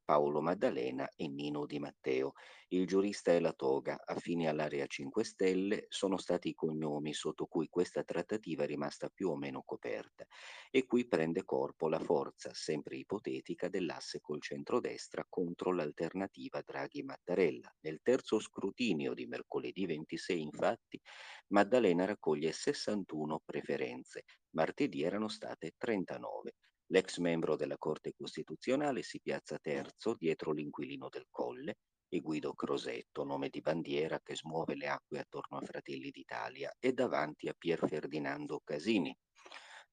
Paolo 0.06 0.40
Maddalena 0.40 1.10
e 1.16 1.28
Nino 1.28 1.66
Di 1.66 1.80
Matteo. 1.80 2.34
Il 2.68 2.86
giurista 2.86 3.34
e 3.34 3.40
la 3.40 3.54
toga, 3.54 4.00
affini 4.06 4.48
all'area 4.48 4.86
5 4.86 5.24
Stelle, 5.24 5.86
sono 5.90 6.18
stati 6.18 6.50
i 6.50 6.54
cognomi 6.54 7.14
sotto 7.14 7.48
cui 7.48 7.68
questa 7.68 8.04
trattativa 8.04 8.64
è 8.64 8.68
rimasta 8.68 9.10
più 9.10 9.30
o 9.30 9.36
meno 9.36 9.64
coperta 9.66 10.26
e 10.70 10.86
qui 10.86 11.08
prende 11.08 11.44
corpo 11.44 11.90
la 11.90 12.00
forza, 12.00 12.54
sempre 12.54 12.98
ipotetica, 12.98 13.68
dell'asse 13.68 14.22
col 14.22 14.42
centrodestra 14.42 15.26
contro 15.28 15.74
l'alternativa 15.74 16.62
Draghi-Mattarella. 16.62 17.76
Nel 17.82 18.00
terzo 18.04 18.40
scrutinio 18.40 19.14
di 19.16 19.26
mercoledì 19.26 19.88
26, 19.88 20.40
infatti, 20.40 21.02
Maddalena 21.48 22.06
raccoglie 22.06 22.52
61 22.52 23.42
preferenze, 23.44 24.24
martedì 24.52 25.02
erano 25.02 25.28
state 25.28 25.74
39. 25.78 26.54
L'ex 26.90 27.18
membro 27.18 27.56
della 27.56 27.80
Corte 27.80 28.14
Costituzionale 28.16 29.02
si 29.02 29.20
piazza 29.20 29.58
terzo 29.58 30.14
dietro 30.16 30.52
l'inquilino 30.52 31.10
del 31.10 31.26
Colle 31.32 31.78
e 32.08 32.20
Guido 32.20 32.54
Crosetto, 32.54 33.24
nome 33.24 33.50
di 33.50 33.60
bandiera 33.60 34.20
che 34.22 34.36
smuove 34.36 34.76
le 34.76 34.88
acque 34.88 35.20
attorno 35.20 35.58
a 35.58 35.62
Fratelli 35.62 36.12
d'Italia, 36.12 36.72
e 36.80 36.94
davanti 36.94 37.48
a 37.48 37.56
Pier 37.58 37.80
Ferdinando 37.88 38.62
Casini. 38.64 39.16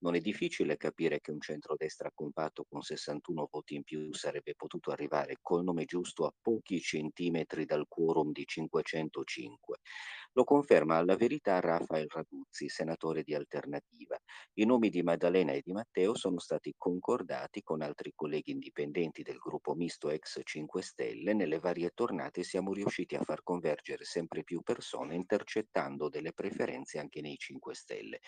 Non 0.00 0.16
è 0.16 0.20
difficile 0.20 0.76
capire 0.76 1.20
che 1.20 1.30
un 1.30 1.40
centrodestra 1.40 2.10
compatto 2.12 2.66
con 2.68 2.82
61 2.82 3.48
voti 3.50 3.76
in 3.76 3.84
più 3.84 4.12
sarebbe 4.12 4.54
potuto 4.54 4.90
arrivare 4.90 5.38
col 5.40 5.62
nome 5.62 5.84
giusto 5.84 6.26
a 6.26 6.34
pochi 6.42 6.80
centimetri 6.80 7.64
dal 7.64 7.86
quorum 7.88 8.32
di 8.32 8.44
505. 8.44 9.78
Lo 10.34 10.44
conferma 10.44 10.96
alla 10.96 11.14
verità 11.14 11.60
Rafael 11.60 12.06
Raduzzi, 12.08 12.66
senatore 12.70 13.22
di 13.22 13.34
Alternativa. 13.34 14.18
I 14.54 14.64
nomi 14.64 14.88
di 14.88 15.02
Maddalena 15.02 15.52
e 15.52 15.60
di 15.60 15.72
Matteo 15.72 16.14
sono 16.14 16.38
stati 16.38 16.74
concordati 16.78 17.62
con 17.62 17.82
altri 17.82 18.12
colleghi 18.14 18.52
indipendenti 18.52 19.22
del 19.22 19.36
gruppo 19.36 19.74
misto 19.74 20.08
ex 20.08 20.40
5 20.42 20.80
Stelle. 20.80 21.34
Nelle 21.34 21.58
varie 21.58 21.90
tornate 21.92 22.44
siamo 22.44 22.72
riusciti 22.72 23.14
a 23.14 23.22
far 23.22 23.42
convergere 23.42 24.04
sempre 24.04 24.42
più 24.42 24.62
persone 24.62 25.16
intercettando 25.16 26.08
delle 26.08 26.32
preferenze 26.32 26.98
anche 26.98 27.20
nei 27.20 27.36
5 27.36 27.74
Stelle. 27.74 28.20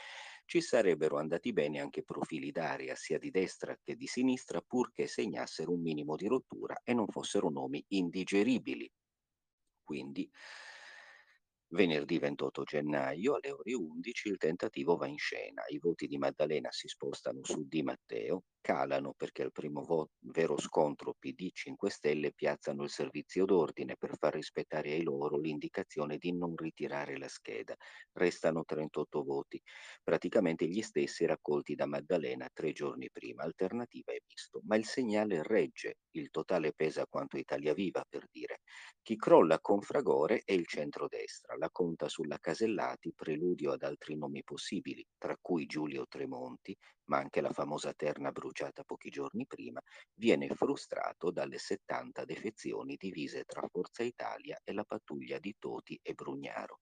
Ci 0.45 0.61
sarebbero 0.61 1.17
andati 1.17 1.55
bene 1.55 1.81
anche 1.81 2.03
profili 2.03 2.51
d'aria 2.51 2.95
sia 2.97 3.19
di 3.19 3.31
destra 3.31 3.79
che 3.83 3.97
di 3.97 4.07
sinistra 4.07 4.61
purché 4.61 5.07
segnassero 5.07 5.73
un 5.73 5.81
minimo 5.81 6.17
di 6.17 6.27
rottura 6.27 6.79
e 6.85 6.93
non 6.93 7.07
fossero 7.07 7.49
nomi 7.49 7.83
indigeribili. 7.89 8.91
Quindi 9.83 10.31
Venerdì 11.75 12.21
28 12.21 12.63
gennaio 12.63 13.35
alle 13.35 13.51
ore 13.51 13.75
11 13.75 14.29
il 14.29 14.37
tentativo 14.37 14.95
va 14.95 15.09
in 15.09 15.19
scena. 15.19 15.65
I 15.67 15.81
voti 15.81 16.07
di 16.07 16.19
Maddalena 16.19 16.71
si 16.71 16.87
spostano 16.87 17.41
su 17.43 17.67
Di 17.67 17.83
Matteo, 17.83 18.45
calano 18.65 19.13
perché 19.13 19.43
al 19.43 19.53
primo 19.53 19.83
vo- 19.85 20.13
vero 20.21 20.59
scontro 20.59 21.15
PD 21.19 21.51
5 21.53 21.91
Stelle 21.91 22.33
piazzano 22.33 22.83
il 22.83 22.89
servizio 22.89 23.45
d'ordine 23.45 23.95
per 23.99 24.17
far 24.17 24.33
rispettare 24.33 24.93
ai 24.93 25.03
loro 25.03 25.37
l'indicazione 25.37 26.17
di 26.17 26.33
non 26.33 26.57
ritirare 26.57 27.19
la 27.19 27.29
scheda. 27.29 27.77
Restano 28.13 28.65
38 28.65 29.23
voti, 29.23 29.61
praticamente 30.03 30.67
gli 30.67 30.81
stessi 30.81 31.27
raccolti 31.27 31.75
da 31.75 31.85
Maddalena 31.85 32.49
tre 32.51 32.73
giorni 32.73 33.11
prima. 33.11 33.43
Alternativa 33.43 34.13
è 34.13 34.23
visto, 34.27 34.63
ma 34.65 34.77
il 34.77 34.87
segnale 34.87 35.43
regge, 35.43 35.99
il 36.13 36.31
totale 36.31 36.73
pesa 36.73 37.07
quanto 37.07 37.37
Italia 37.37 37.75
Viva 37.75 38.03
per 38.09 38.27
dire. 38.31 38.61
Chi 39.03 39.17
crolla 39.17 39.61
con 39.61 39.83
fragore 39.83 40.41
è 40.43 40.53
il 40.53 40.67
centrodestra 40.67 41.55
la 41.59 41.69
conta 41.71 42.09
sulla 42.09 42.39
Casellati, 42.39 43.13
preludio 43.15 43.73
ad 43.73 43.83
altri 43.83 44.17
nomi 44.17 44.43
possibili, 44.43 45.07
tra 45.19 45.37
cui 45.39 45.67
Giulio 45.67 46.07
Tremonti, 46.09 46.75
ma 47.07 47.19
anche 47.19 47.41
la 47.41 47.53
famosa 47.53 47.93
terna 47.93 48.31
bruciata 48.31 48.85
pochi 48.85 49.11
giorni 49.11 49.47
prima, 49.47 49.81
viene 50.15 50.49
frustrato 50.49 51.31
dalle 51.31 51.59
70 51.59 52.25
defezioni 52.25 52.97
divise 52.97 53.45
tra 53.45 53.67
Forza 53.71 54.03
Italia 54.03 54.59
e 54.65 54.73
la 54.73 54.85
pattuglia 54.85 55.39
di 55.39 55.55
Toti 55.59 55.99
e 56.03 56.15
Brugnaro. 56.15 56.81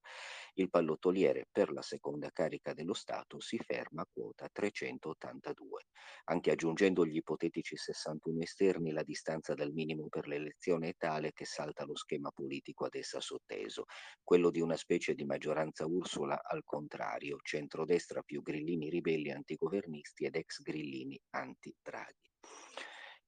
Il 0.55 0.71
pallottoliere 0.71 1.49
per 1.51 1.73
la 1.73 1.83
seconda 1.83 2.31
carica 2.31 2.73
dello 2.75 2.95
Stato 2.95 3.41
si 3.41 3.59
ferma 3.59 4.03
a 4.03 4.09
quota 4.13 4.49
382. 4.53 5.87
Anche 6.25 6.51
aggiungendo 6.51 7.05
gli 7.07 7.17
ipotetici 7.17 7.77
61 7.77 8.43
esterni, 8.43 8.93
la 8.93 9.03
distanza 9.03 9.55
dal 9.55 9.73
minimo 9.73 10.09
per 10.09 10.29
l'elezione 10.29 10.91
è 10.91 10.95
tale 10.97 11.33
che 11.33 11.45
salta 11.45 11.85
lo 11.85 11.97
schema 11.97 12.31
politico 12.31 12.85
ad 12.85 12.95
essa 12.95 13.21
sotteso, 13.21 13.87
quello 14.23 14.51
di 14.51 14.61
una 14.61 14.77
specie 14.77 15.15
di 15.15 15.25
maggioranza 15.25 15.87
Ursula 15.87 16.43
al 16.45 16.63
contrario, 16.65 17.39
centrodestra 17.43 18.23
più 18.23 18.43
grillini 18.43 18.89
ribelli 18.89 19.31
antigovernisti 19.31 20.12
ed 20.17 20.37
ex 20.37 20.61
grillini 20.61 21.21
anti-Draghi. 21.31 22.31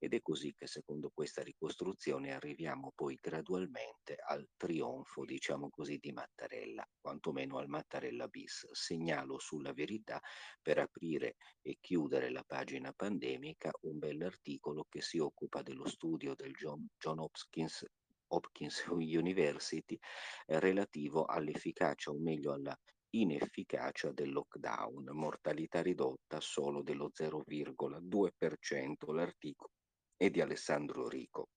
Ed 0.04 0.12
è 0.12 0.20
così 0.20 0.52
che 0.54 0.66
secondo 0.66 1.10
questa 1.14 1.42
ricostruzione 1.42 2.34
arriviamo 2.34 2.92
poi 2.94 3.18
gradualmente 3.18 4.16
al 4.16 4.46
trionfo, 4.54 5.24
diciamo 5.24 5.70
così, 5.70 5.96
di 5.96 6.12
Mattarella, 6.12 6.86
quantomeno 7.00 7.56
al 7.56 7.68
Mattarella 7.68 8.28
bis. 8.28 8.68
Segnalo 8.72 9.38
sulla 9.38 9.72
verità 9.72 10.20
per 10.60 10.78
aprire 10.78 11.36
e 11.62 11.78
chiudere 11.80 12.30
la 12.30 12.44
pagina 12.44 12.92
pandemica 12.92 13.70
un 13.82 13.98
bell'articolo 13.98 14.84
che 14.90 15.00
si 15.00 15.18
occupa 15.18 15.62
dello 15.62 15.88
studio 15.88 16.34
del 16.34 16.52
John, 16.52 16.86
John 16.98 17.20
Hopkins 17.20 17.86
Hopkins 18.28 18.84
University 18.90 19.98
relativo 20.46 21.24
all'efficacia 21.24 22.10
o 22.10 22.18
meglio 22.18 22.52
alla 22.52 22.78
inefficacia 23.21 24.12
del 24.12 24.33
lockdown, 24.33 25.11
mortalità 25.12 25.83
ridotta 25.83 26.40
solo 26.40 26.83
dello 26.83 27.11
0,2% 27.12 29.12
l'articolo 29.12 29.73
è 30.16 30.30
di 30.30 30.40
Alessandro 30.40 31.09
Rico. 31.09 31.49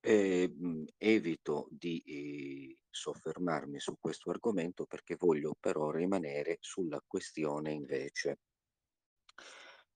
Eh, 0.00 0.54
evito 0.96 1.66
di 1.70 2.00
eh, 2.06 2.78
soffermarmi 2.88 3.80
su 3.80 3.96
questo 3.98 4.30
argomento 4.30 4.86
perché 4.86 5.16
voglio 5.16 5.56
però 5.58 5.90
rimanere 5.90 6.58
sulla 6.60 7.02
questione 7.04 7.72
invece 7.72 8.38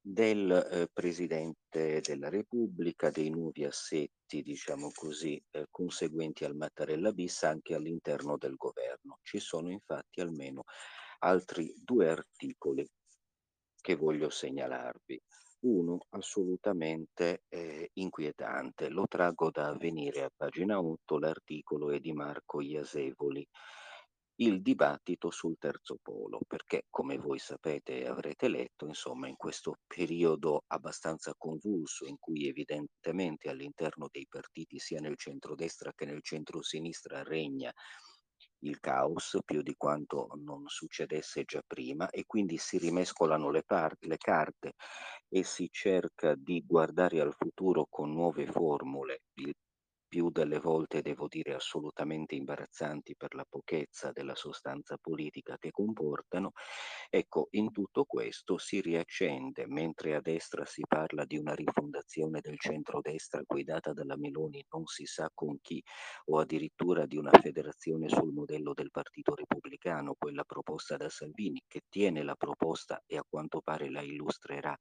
del 0.04 0.50
eh, 0.50 0.88
Presidente 0.92 2.00
della 2.00 2.28
Repubblica, 2.28 3.10
dei 3.10 3.30
nuovi 3.30 3.64
assetti, 3.64 4.10
diciamo 4.40 4.90
così, 4.94 5.42
eh, 5.50 5.66
conseguenti 5.70 6.44
al 6.46 6.56
Mattarella 6.56 7.12
bis 7.12 7.42
anche 7.42 7.74
all'interno 7.74 8.38
del 8.38 8.54
governo. 8.54 9.18
Ci 9.20 9.38
sono 9.38 9.70
infatti 9.70 10.22
almeno 10.22 10.64
altri 11.18 11.74
due 11.76 12.08
articoli 12.08 12.88
che 13.82 13.94
voglio 13.96 14.30
segnalarvi. 14.30 15.20
Uno 15.64 16.06
assolutamente 16.10 17.42
eh, 17.48 17.90
inquietante, 17.94 18.88
lo 18.88 19.06
traggo 19.06 19.50
da 19.50 19.68
avvenire 19.68 20.22
a 20.22 20.30
pagina 20.34 20.80
8, 20.80 21.18
l'articolo 21.18 21.90
è 21.90 22.00
di 22.00 22.12
Marco 22.12 22.60
Iasevoli 22.60 23.46
il 24.36 24.62
dibattito 24.62 25.30
sul 25.30 25.56
terzo 25.58 25.98
polo, 26.02 26.40
perché 26.46 26.86
come 26.90 27.16
voi 27.18 27.38
sapete 27.38 28.00
e 28.00 28.06
avrete 28.06 28.48
letto, 28.48 28.86
insomma, 28.86 29.28
in 29.28 29.36
questo 29.36 29.78
periodo 29.86 30.64
abbastanza 30.68 31.34
convulso 31.36 32.06
in 32.06 32.16
cui 32.18 32.48
evidentemente 32.48 33.48
all'interno 33.48 34.08
dei 34.10 34.26
partiti 34.28 34.78
sia 34.78 35.00
nel 35.00 35.16
centrodestra 35.16 35.92
che 35.94 36.06
nel 36.06 36.22
centro-sinistra 36.22 37.22
regna 37.22 37.72
il 38.64 38.78
caos 38.80 39.38
più 39.44 39.62
di 39.62 39.74
quanto 39.76 40.28
non 40.36 40.66
succedesse 40.66 41.44
già 41.44 41.62
prima 41.66 42.08
e 42.10 42.24
quindi 42.26 42.58
si 42.58 42.78
rimescolano 42.78 43.50
le, 43.50 43.62
par- 43.64 43.96
le 44.00 44.16
carte 44.16 44.74
e 45.28 45.42
si 45.42 45.68
cerca 45.70 46.34
di 46.36 46.64
guardare 46.64 47.20
al 47.20 47.34
futuro 47.36 47.86
con 47.88 48.12
nuove 48.12 48.46
formule. 48.46 49.22
Il 49.34 49.52
più 50.12 50.28
delle 50.28 50.58
volte 50.58 51.00
devo 51.00 51.26
dire 51.26 51.54
assolutamente 51.54 52.34
imbarazzanti 52.34 53.16
per 53.16 53.34
la 53.34 53.46
pochezza 53.48 54.12
della 54.12 54.34
sostanza 54.34 54.98
politica 55.00 55.56
che 55.56 55.70
comportano, 55.70 56.52
ecco, 57.08 57.48
in 57.52 57.72
tutto 57.72 58.04
questo 58.04 58.58
si 58.58 58.82
riaccende, 58.82 59.66
mentre 59.66 60.14
a 60.14 60.20
destra 60.20 60.66
si 60.66 60.82
parla 60.86 61.24
di 61.24 61.38
una 61.38 61.54
rifondazione 61.54 62.40
del 62.42 62.58
centrodestra 62.58 63.40
guidata 63.46 63.94
dalla 63.94 64.18
Meloni 64.18 64.62
non 64.68 64.84
si 64.84 65.06
sa 65.06 65.30
con 65.32 65.56
chi, 65.62 65.82
o 66.26 66.40
addirittura 66.40 67.06
di 67.06 67.16
una 67.16 67.30
federazione 67.32 68.10
sul 68.10 68.34
modello 68.34 68.74
del 68.74 68.90
Partito 68.90 69.34
Repubblicano, 69.34 70.14
quella 70.18 70.44
proposta 70.44 70.98
da 70.98 71.08
Salvini, 71.08 71.62
che 71.66 71.84
tiene 71.88 72.22
la 72.22 72.34
proposta 72.34 73.02
e 73.06 73.16
a 73.16 73.24
quanto 73.26 73.62
pare 73.62 73.90
la 73.90 74.02
illustrerà 74.02 74.78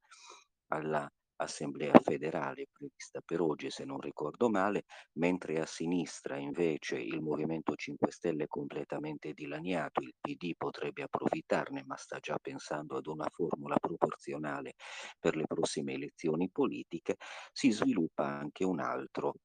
alla 0.73 1.09
assemblea 1.41 2.00
federale 2.01 2.67
prevista 2.71 3.21
per 3.24 3.41
oggi, 3.41 3.69
se 3.69 3.83
non 3.86 4.00
ricordo 4.00 4.50
male, 4.50 4.86
mentre 5.13 5.60
a 5.60 5.65
sinistra 5.65 6.38
invece 6.38 7.00
il 7.00 7.21
Movimento 7.21 7.75
5 7.75 8.12
Stelle 8.12 8.43
è 8.43 8.48
completamente 8.48 9.33
dilaniato, 9.33 10.01
il 10.01 10.13
PD 10.19 10.53
potrebbe 10.55 11.03
approfittarne, 11.03 11.83
ma 11.86 11.95
sta 11.98 12.19
già 12.19 12.38
pensando 12.41 12.98
ad 12.98 13.07
una 13.07 13.27
formula 13.31 13.75
proporzionale 13.77 14.75
per 15.19 15.36
le 15.36 15.45
prossime 15.45 15.93
elezioni 15.93 16.50
politiche, 16.50 17.15
si 17.51 17.71
sviluppa 17.71 18.25
anche 18.25 18.63
un 18.63 18.79
altro 18.79 19.36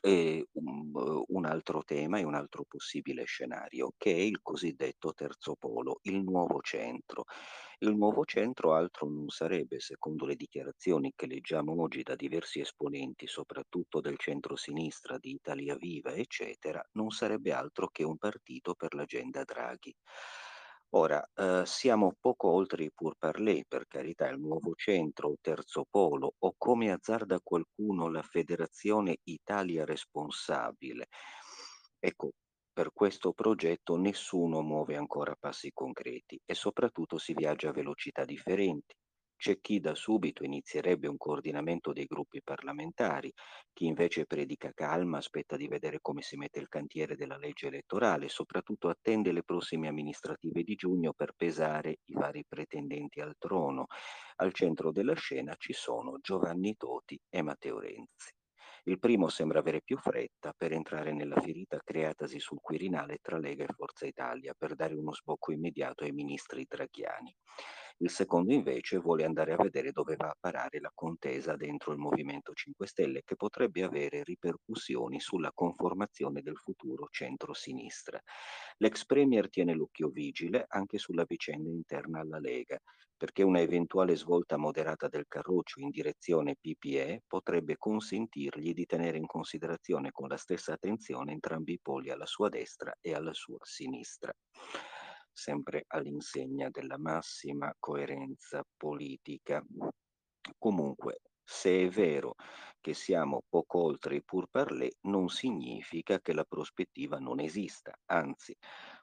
e 0.00 0.46
un, 0.52 1.24
un 1.26 1.44
altro 1.44 1.82
tema 1.84 2.18
e 2.18 2.24
un 2.24 2.34
altro 2.34 2.64
possibile 2.66 3.24
scenario, 3.24 3.92
che 3.96 4.12
è 4.12 4.18
il 4.18 4.40
cosiddetto 4.42 5.12
terzo 5.12 5.56
polo, 5.58 5.98
il 6.02 6.22
nuovo 6.22 6.60
centro. 6.60 7.24
Il 7.78 7.94
nuovo 7.94 8.24
centro 8.24 8.72
altro 8.72 9.06
non 9.06 9.28
sarebbe, 9.28 9.80
secondo 9.80 10.24
le 10.24 10.34
dichiarazioni 10.34 11.12
che 11.14 11.26
leggiamo 11.26 11.80
oggi 11.80 12.02
da 12.02 12.14
diversi 12.14 12.60
esponenti, 12.60 13.26
soprattutto 13.26 14.00
del 14.00 14.16
centro-sinistra, 14.16 15.18
di 15.18 15.32
Italia 15.32 15.76
Viva, 15.76 16.12
eccetera, 16.14 16.82
non 16.92 17.10
sarebbe 17.10 17.52
altro 17.52 17.88
che 17.88 18.02
un 18.02 18.16
partito 18.16 18.74
per 18.74 18.94
l'agenda 18.94 19.44
Draghi. 19.44 19.94
Ora, 20.94 21.24
eh, 21.34 21.62
siamo 21.64 22.14
poco 22.18 22.48
oltre 22.48 22.84
i 22.84 22.90
pourparlers, 22.92 23.66
per 23.68 23.86
carità, 23.86 24.28
il 24.28 24.38
nuovo 24.40 24.74
centro 24.74 25.28
o 25.30 25.36
terzo 25.40 25.84
polo, 25.88 26.34
o 26.38 26.54
come 26.56 26.90
azzarda 26.90 27.38
qualcuno 27.42 28.08
la 28.10 28.22
Federazione 28.22 29.18
Italia 29.24 29.84
Responsabile. 29.84 31.06
Ecco, 31.98 32.30
per 32.72 32.90
questo 32.92 33.32
progetto 33.32 33.96
nessuno 33.96 34.60
muove 34.62 34.96
ancora 34.96 35.34
passi 35.38 35.70
concreti 35.72 36.40
e 36.44 36.54
soprattutto 36.54 37.18
si 37.18 37.32
viaggia 37.34 37.68
a 37.70 37.72
velocità 37.72 38.24
differenti. 38.24 38.94
C'è 39.36 39.60
chi 39.60 39.80
da 39.80 39.94
subito 39.94 40.44
inizierebbe 40.44 41.08
un 41.08 41.18
coordinamento 41.18 41.92
dei 41.92 42.06
gruppi 42.06 42.42
parlamentari, 42.42 43.32
chi 43.72 43.84
invece 43.86 44.24
predica 44.24 44.72
calma, 44.72 45.18
aspetta 45.18 45.56
di 45.56 45.68
vedere 45.68 45.98
come 46.00 46.22
si 46.22 46.36
mette 46.36 46.58
il 46.58 46.68
cantiere 46.68 47.16
della 47.16 47.36
legge 47.36 47.66
elettorale, 47.66 48.28
soprattutto 48.28 48.88
attende 48.88 49.32
le 49.32 49.42
prossime 49.42 49.88
amministrative 49.88 50.62
di 50.62 50.74
giugno 50.74 51.12
per 51.12 51.34
pesare 51.36 51.98
i 52.04 52.14
vari 52.14 52.44
pretendenti 52.48 53.20
al 53.20 53.34
trono. 53.38 53.86
Al 54.36 54.52
centro 54.52 54.90
della 54.90 55.14
scena 55.14 55.54
ci 55.58 55.74
sono 55.74 56.18
Giovanni 56.20 56.74
Toti 56.76 57.20
e 57.28 57.42
Matteo 57.42 57.78
Renzi. 57.78 58.32
Il 58.84 58.98
primo 58.98 59.28
sembra 59.28 59.58
avere 59.58 59.82
più 59.82 59.98
fretta 59.98 60.54
per 60.56 60.72
entrare 60.72 61.12
nella 61.12 61.40
ferita 61.40 61.80
creatasi 61.84 62.38
sul 62.38 62.60
Quirinale 62.60 63.18
tra 63.20 63.36
Lega 63.36 63.64
e 63.64 63.72
Forza 63.74 64.06
Italia 64.06 64.54
per 64.56 64.74
dare 64.74 64.94
uno 64.94 65.12
sbocco 65.12 65.52
immediato 65.52 66.04
ai 66.04 66.12
ministri 66.12 66.64
draghiani. 66.68 67.34
Il 68.00 68.10
secondo 68.10 68.52
invece 68.52 68.98
vuole 68.98 69.24
andare 69.24 69.54
a 69.54 69.56
vedere 69.56 69.90
dove 69.90 70.16
va 70.16 70.26
a 70.26 70.36
parare 70.38 70.80
la 70.80 70.90
contesa 70.92 71.56
dentro 71.56 71.92
il 71.92 71.98
Movimento 71.98 72.52
5 72.52 72.86
Stelle 72.86 73.22
che 73.24 73.36
potrebbe 73.36 73.82
avere 73.84 74.22
ripercussioni 74.22 75.18
sulla 75.18 75.50
conformazione 75.54 76.42
del 76.42 76.58
futuro 76.58 77.08
centro-sinistra. 77.10 78.20
L'ex 78.78 79.06
Premier 79.06 79.48
tiene 79.48 79.72
l'occhio 79.72 80.10
vigile 80.10 80.66
anche 80.68 80.98
sulla 80.98 81.24
vicenda 81.26 81.70
interna 81.70 82.20
alla 82.20 82.38
Lega, 82.38 82.78
perché 83.16 83.42
una 83.42 83.60
eventuale 83.60 84.14
svolta 84.14 84.58
moderata 84.58 85.08
del 85.08 85.24
Carroccio 85.26 85.80
in 85.80 85.88
direzione 85.88 86.56
PPE 86.60 87.22
potrebbe 87.26 87.78
consentirgli 87.78 88.74
di 88.74 88.84
tenere 88.84 89.16
in 89.16 89.26
considerazione 89.26 90.10
con 90.10 90.28
la 90.28 90.36
stessa 90.36 90.74
attenzione 90.74 91.32
entrambi 91.32 91.72
i 91.72 91.80
poli 91.80 92.10
alla 92.10 92.26
sua 92.26 92.50
destra 92.50 92.94
e 93.00 93.14
alla 93.14 93.32
sua 93.32 93.56
sinistra 93.62 94.34
sempre 95.36 95.84
all'insegna 95.88 96.70
della 96.70 96.96
massima 96.96 97.70
coerenza 97.78 98.64
politica. 98.74 99.62
Comunque, 100.58 101.20
se 101.44 101.84
è 101.84 101.88
vero 101.88 102.34
che 102.80 102.94
siamo 102.94 103.42
poco 103.48 103.82
oltre 103.82 104.16
i 104.16 104.24
pourparlers, 104.24 104.96
non 105.02 105.28
significa 105.28 106.20
che 106.20 106.32
la 106.32 106.44
prospettiva 106.44 107.18
non 107.18 107.38
esista, 107.40 107.92
anzi, 108.06 108.56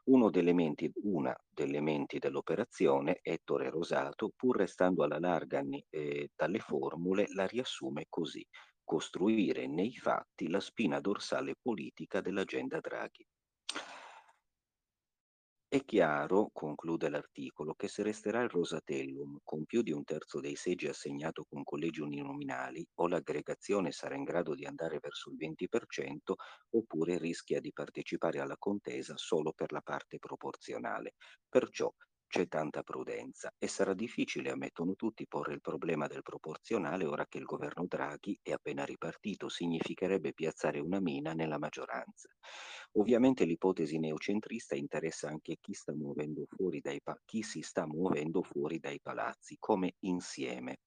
uno 0.05 0.31
elementi, 0.33 0.91
una 1.03 1.35
degli 1.47 1.69
elementi 1.69 2.17
dell'operazione, 2.17 3.19
Ettore 3.21 3.69
Rosato, 3.69 4.31
pur 4.35 4.57
restando 4.57 5.03
alla 5.03 5.19
larga 5.19 5.61
eh, 5.89 6.29
dalle 6.35 6.59
formule, 6.59 7.27
la 7.33 7.45
riassume 7.45 8.07
così, 8.09 8.45
costruire 8.83 9.67
nei 9.67 9.95
fatti 9.95 10.49
la 10.49 10.59
spina 10.59 10.99
dorsale 10.99 11.55
politica 11.61 12.21
dell'agenda 12.21 12.79
Draghi. 12.79 13.25
È 15.73 15.83
chiaro, 15.83 16.51
conclude 16.53 17.09
l'articolo, 17.09 17.73
che 17.73 17.87
se 17.87 18.03
resterà 18.03 18.41
il 18.43 18.49
Rosatellum 18.49 19.39
con 19.43 19.65
più 19.65 19.81
di 19.81 19.91
un 19.91 20.03
terzo 20.03 20.39
dei 20.39 20.55
seggi 20.55 20.87
assegnato 20.87 21.43
con 21.49 21.63
collegi 21.63 21.99
uninominali, 21.99 22.87
o 22.99 23.07
l'aggregazione 23.07 23.91
sarà 23.91 24.15
in 24.15 24.23
grado 24.23 24.53
di 24.53 24.65
andare 24.65 24.99
verso 25.01 25.31
il 25.31 25.35
20%, 25.35 26.35
oppure 26.69 27.17
rischia 27.17 27.59
di 27.59 27.73
partecipare 27.73 28.39
alla 28.39 28.55
contesa 28.57 29.17
solo 29.17 29.51
per 29.51 29.71
la 29.73 29.81
parte 29.81 30.19
proporzionale. 30.19 31.15
Perciò 31.49 31.91
c'è 32.33 32.47
tanta 32.47 32.81
prudenza 32.81 33.53
e 33.59 33.67
sarà 33.67 33.93
difficile, 33.93 34.49
ammettono 34.49 34.95
tutti, 34.95 35.27
porre 35.27 35.53
il 35.53 35.61
problema 35.61 36.07
del 36.07 36.23
proporzionale 36.23 37.05
ora 37.05 37.27
che 37.27 37.37
il 37.37 37.43
governo 37.43 37.85
Draghi 37.87 38.39
è 38.41 38.51
appena 38.51 38.83
ripartito, 38.83 39.49
significherebbe 39.49 40.33
piazzare 40.33 40.79
una 40.79 40.99
mina 40.99 41.33
nella 41.33 41.59
maggioranza. 41.59 42.29
Ovviamente 42.93 43.45
l'ipotesi 43.45 43.99
neocentrista 43.99 44.73
interessa 44.73 45.27
anche 45.27 45.57
chi, 45.61 45.75
dai 46.81 46.99
chi 47.23 47.43
si 47.43 47.61
sta 47.61 47.85
muovendo 47.85 48.41
fuori 48.41 48.79
dai 48.79 48.99
palazzi, 48.99 49.57
come 49.59 49.93
insieme. 49.99 50.79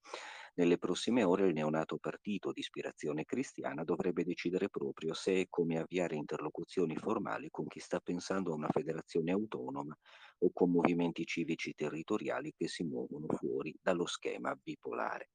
Nelle 0.58 0.78
prossime 0.78 1.22
ore 1.22 1.48
il 1.48 1.52
neonato 1.52 1.98
partito 1.98 2.50
di 2.50 2.60
ispirazione 2.60 3.24
cristiana 3.24 3.84
dovrebbe 3.84 4.24
decidere 4.24 4.70
proprio 4.70 5.12
se 5.12 5.40
e 5.40 5.46
come 5.50 5.78
avviare 5.78 6.16
interlocuzioni 6.16 6.96
formali 6.96 7.50
con 7.50 7.66
chi 7.66 7.78
sta 7.78 8.00
pensando 8.00 8.52
a 8.52 8.54
una 8.54 8.70
federazione 8.70 9.32
autonoma 9.32 9.94
o 10.38 10.50
con 10.54 10.70
movimenti 10.70 11.26
civici 11.26 11.74
territoriali 11.74 12.54
che 12.56 12.68
si 12.68 12.84
muovono 12.84 13.26
fuori 13.36 13.76
dallo 13.82 14.06
schema 14.06 14.54
bipolare. 14.54 15.28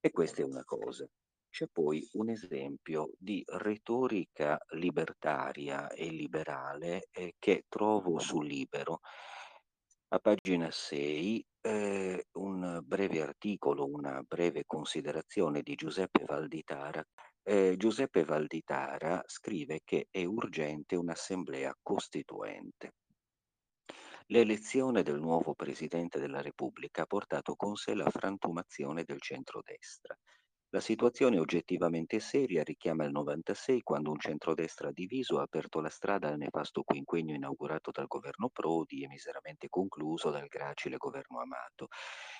E 0.00 0.10
questa 0.10 0.42
è 0.42 0.44
una 0.44 0.64
cosa. 0.64 1.06
c'è 1.48 1.68
poi 1.72 2.04
un 2.14 2.28
esempio 2.28 3.12
di 3.16 3.44
retorica 3.46 4.58
libertaria 4.70 5.88
e 5.90 6.08
liberale 6.08 7.06
eh, 7.12 7.34
che 7.38 7.66
trovo 7.68 8.18
su 8.18 8.40
Libero. 8.40 8.98
A 10.08 10.18
pagina 10.18 10.72
6 10.72 11.46
eh, 11.66 12.26
un 12.32 12.80
breve 12.84 13.22
articolo, 13.22 13.86
una 13.86 14.22
breve 14.22 14.64
considerazione 14.66 15.62
di 15.62 15.74
Giuseppe 15.74 16.24
Valditara. 16.26 17.02
Eh, 17.42 17.74
Giuseppe 17.78 18.22
Valditara 18.24 19.22
scrive 19.26 19.80
che 19.82 20.08
è 20.10 20.24
urgente 20.24 20.96
un'assemblea 20.96 21.74
costituente. 21.82 22.92
L'elezione 24.26 25.02
del 25.02 25.18
nuovo 25.18 25.54
Presidente 25.54 26.18
della 26.18 26.42
Repubblica 26.42 27.02
ha 27.02 27.06
portato 27.06 27.54
con 27.54 27.76
sé 27.76 27.94
la 27.94 28.10
frantumazione 28.10 29.04
del 29.04 29.20
centrodestra. 29.20 30.16
La 30.74 30.80
situazione 30.80 31.38
oggettivamente 31.38 32.18
seria 32.18 32.64
richiama 32.64 33.04
il 33.04 33.12
96 33.12 33.82
quando 33.82 34.10
un 34.10 34.18
centrodestra 34.18 34.90
diviso 34.90 35.38
ha 35.38 35.42
aperto 35.42 35.78
la 35.80 35.88
strada 35.88 36.26
al 36.26 36.36
nefasto 36.36 36.82
quinquennio 36.82 37.32
inaugurato 37.32 37.92
dal 37.92 38.08
governo 38.08 38.48
Prodi 38.48 39.04
e 39.04 39.06
miseramente 39.06 39.68
concluso 39.68 40.30
dal 40.30 40.48
gracile 40.48 40.96
governo 40.96 41.38
Amato. 41.40 41.86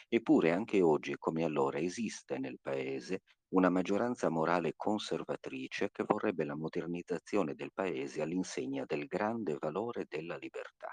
Eppure 0.09 0.51
anche 0.51 0.83
oggi, 0.83 1.15
come 1.17 1.45
allora, 1.45 1.79
esiste 1.79 2.39
nel 2.39 2.59
Paese 2.61 3.21
una 3.53 3.71
maggioranza 3.71 4.29
morale 4.31 4.73
conservatrice 4.75 5.91
che 5.93 6.03
vorrebbe 6.05 6.45
la 6.45 6.57
modernizzazione 6.57 7.55
del 7.55 7.71
Paese 7.73 8.21
all'insegna 8.21 8.83
del 8.85 9.07
grande 9.07 9.57
valore 9.61 10.07
della 10.09 10.37
libertà 10.37 10.93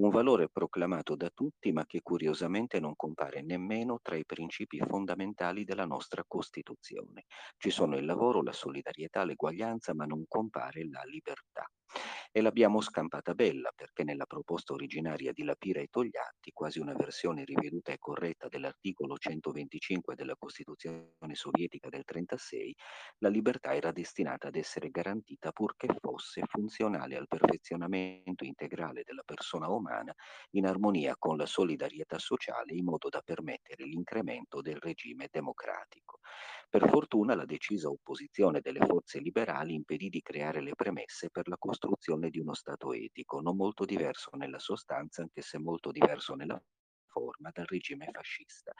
un 0.00 0.08
valore 0.10 0.48
proclamato 0.48 1.14
da 1.14 1.30
tutti 1.32 1.72
ma 1.72 1.84
che 1.84 2.00
curiosamente 2.02 2.80
non 2.80 2.96
compare 2.96 3.42
nemmeno 3.42 3.98
tra 4.00 4.16
i 4.16 4.24
principi 4.24 4.78
fondamentali 4.78 5.64
della 5.64 5.84
nostra 5.84 6.24
Costituzione. 6.26 7.26
Ci 7.58 7.70
sono 7.70 7.96
il 7.96 8.06
lavoro, 8.06 8.42
la 8.42 8.52
solidarietà, 8.52 9.24
l'eguaglianza, 9.24 9.94
ma 9.94 10.06
non 10.06 10.24
compare 10.26 10.88
la 10.88 11.02
libertà 11.04 11.70
e 12.32 12.40
l'abbiamo 12.40 12.80
scampata 12.80 13.34
bella 13.34 13.72
perché 13.74 14.04
nella 14.04 14.26
proposta 14.26 14.72
originaria 14.72 15.32
di 15.32 15.42
Lapira 15.42 15.80
e 15.80 15.88
Togliatti, 15.88 16.52
quasi 16.52 16.78
una 16.78 16.94
versione 16.94 17.44
riveduta 17.44 17.92
e 17.92 17.98
corretta 17.98 18.48
dell'articolo 18.48 19.16
125 19.16 20.14
della 20.14 20.36
Costituzione 20.36 21.10
sovietica 21.32 21.88
del 21.88 22.04
36, 22.04 22.74
la 23.18 23.28
libertà 23.28 23.74
era 23.74 23.92
destinata 23.92 24.48
ad 24.48 24.56
essere 24.56 24.90
garantita 24.90 25.52
purché 25.52 25.88
fosse 25.98 26.42
funzionale 26.46 27.16
al 27.16 27.26
perfezionamento 27.26 28.44
integrale 28.44 29.02
della 29.04 29.22
persona 29.24 29.68
umana 29.68 30.14
in 30.50 30.66
armonia 30.66 31.16
con 31.18 31.36
la 31.36 31.46
solidarietà 31.46 32.18
sociale 32.18 32.72
in 32.72 32.84
modo 32.84 33.08
da 33.08 33.20
permettere 33.22 33.84
l'incremento 33.84 34.60
del 34.60 34.76
regime 34.76 35.28
democratico. 35.30 36.20
Per 36.70 36.88
fortuna 36.88 37.34
la 37.34 37.44
decisa 37.46 37.88
opposizione 37.88 38.60
delle 38.60 38.78
forze 38.86 39.18
liberali 39.18 39.74
impedì 39.74 40.08
di 40.08 40.22
creare 40.22 40.60
le 40.60 40.76
premesse 40.76 41.28
per 41.28 41.48
la 41.48 41.56
costruzione 41.58 42.30
di 42.30 42.38
uno 42.38 42.54
Stato 42.54 42.92
etico, 42.92 43.40
non 43.40 43.56
molto 43.56 43.84
diverso 43.84 44.30
nella 44.36 44.60
sostanza, 44.60 45.20
anche 45.20 45.42
se 45.42 45.58
molto 45.58 45.90
diverso 45.90 46.36
nella 46.36 46.62
forma, 47.06 47.50
dal 47.52 47.66
regime 47.66 48.08
fascista. 48.12 48.72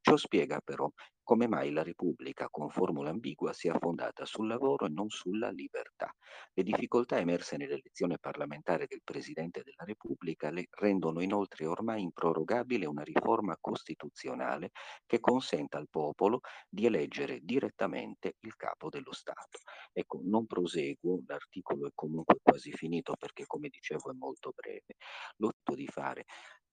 Ciò 0.00 0.16
spiega 0.16 0.60
però 0.64 0.90
come 1.26 1.48
mai 1.48 1.72
la 1.72 1.82
Repubblica 1.82 2.46
con 2.48 2.70
formula 2.70 3.10
ambigua 3.10 3.52
sia 3.52 3.76
fondata 3.80 4.24
sul 4.24 4.46
lavoro 4.46 4.86
e 4.86 4.90
non 4.90 5.08
sulla 5.08 5.50
libertà. 5.50 6.14
Le 6.52 6.62
difficoltà 6.62 7.18
emerse 7.18 7.56
nell'elezione 7.56 8.16
parlamentare 8.20 8.86
del 8.86 9.00
Presidente 9.02 9.64
della 9.64 9.82
Repubblica 9.84 10.50
le 10.52 10.68
rendono 10.70 11.20
inoltre 11.20 11.66
ormai 11.66 12.02
improrogabile 12.02 12.86
una 12.86 13.02
riforma 13.02 13.56
costituzionale 13.60 14.70
che 15.04 15.18
consenta 15.18 15.78
al 15.78 15.88
popolo 15.90 16.42
di 16.68 16.86
eleggere 16.86 17.40
direttamente 17.42 18.36
il 18.42 18.54
capo 18.54 18.88
dello 18.88 19.12
Stato. 19.12 19.58
Ecco, 19.92 20.20
non 20.22 20.46
proseguo, 20.46 21.22
l'articolo 21.26 21.88
è 21.88 21.90
comunque 21.92 22.38
quasi 22.40 22.70
finito 22.70 23.14
perché 23.18 23.46
come 23.46 23.68
dicevo 23.68 24.12
è 24.12 24.14
molto 24.14 24.52
breve. 24.54 24.94
L'otto 25.38 25.74
di 25.74 25.88
fare 25.88 26.24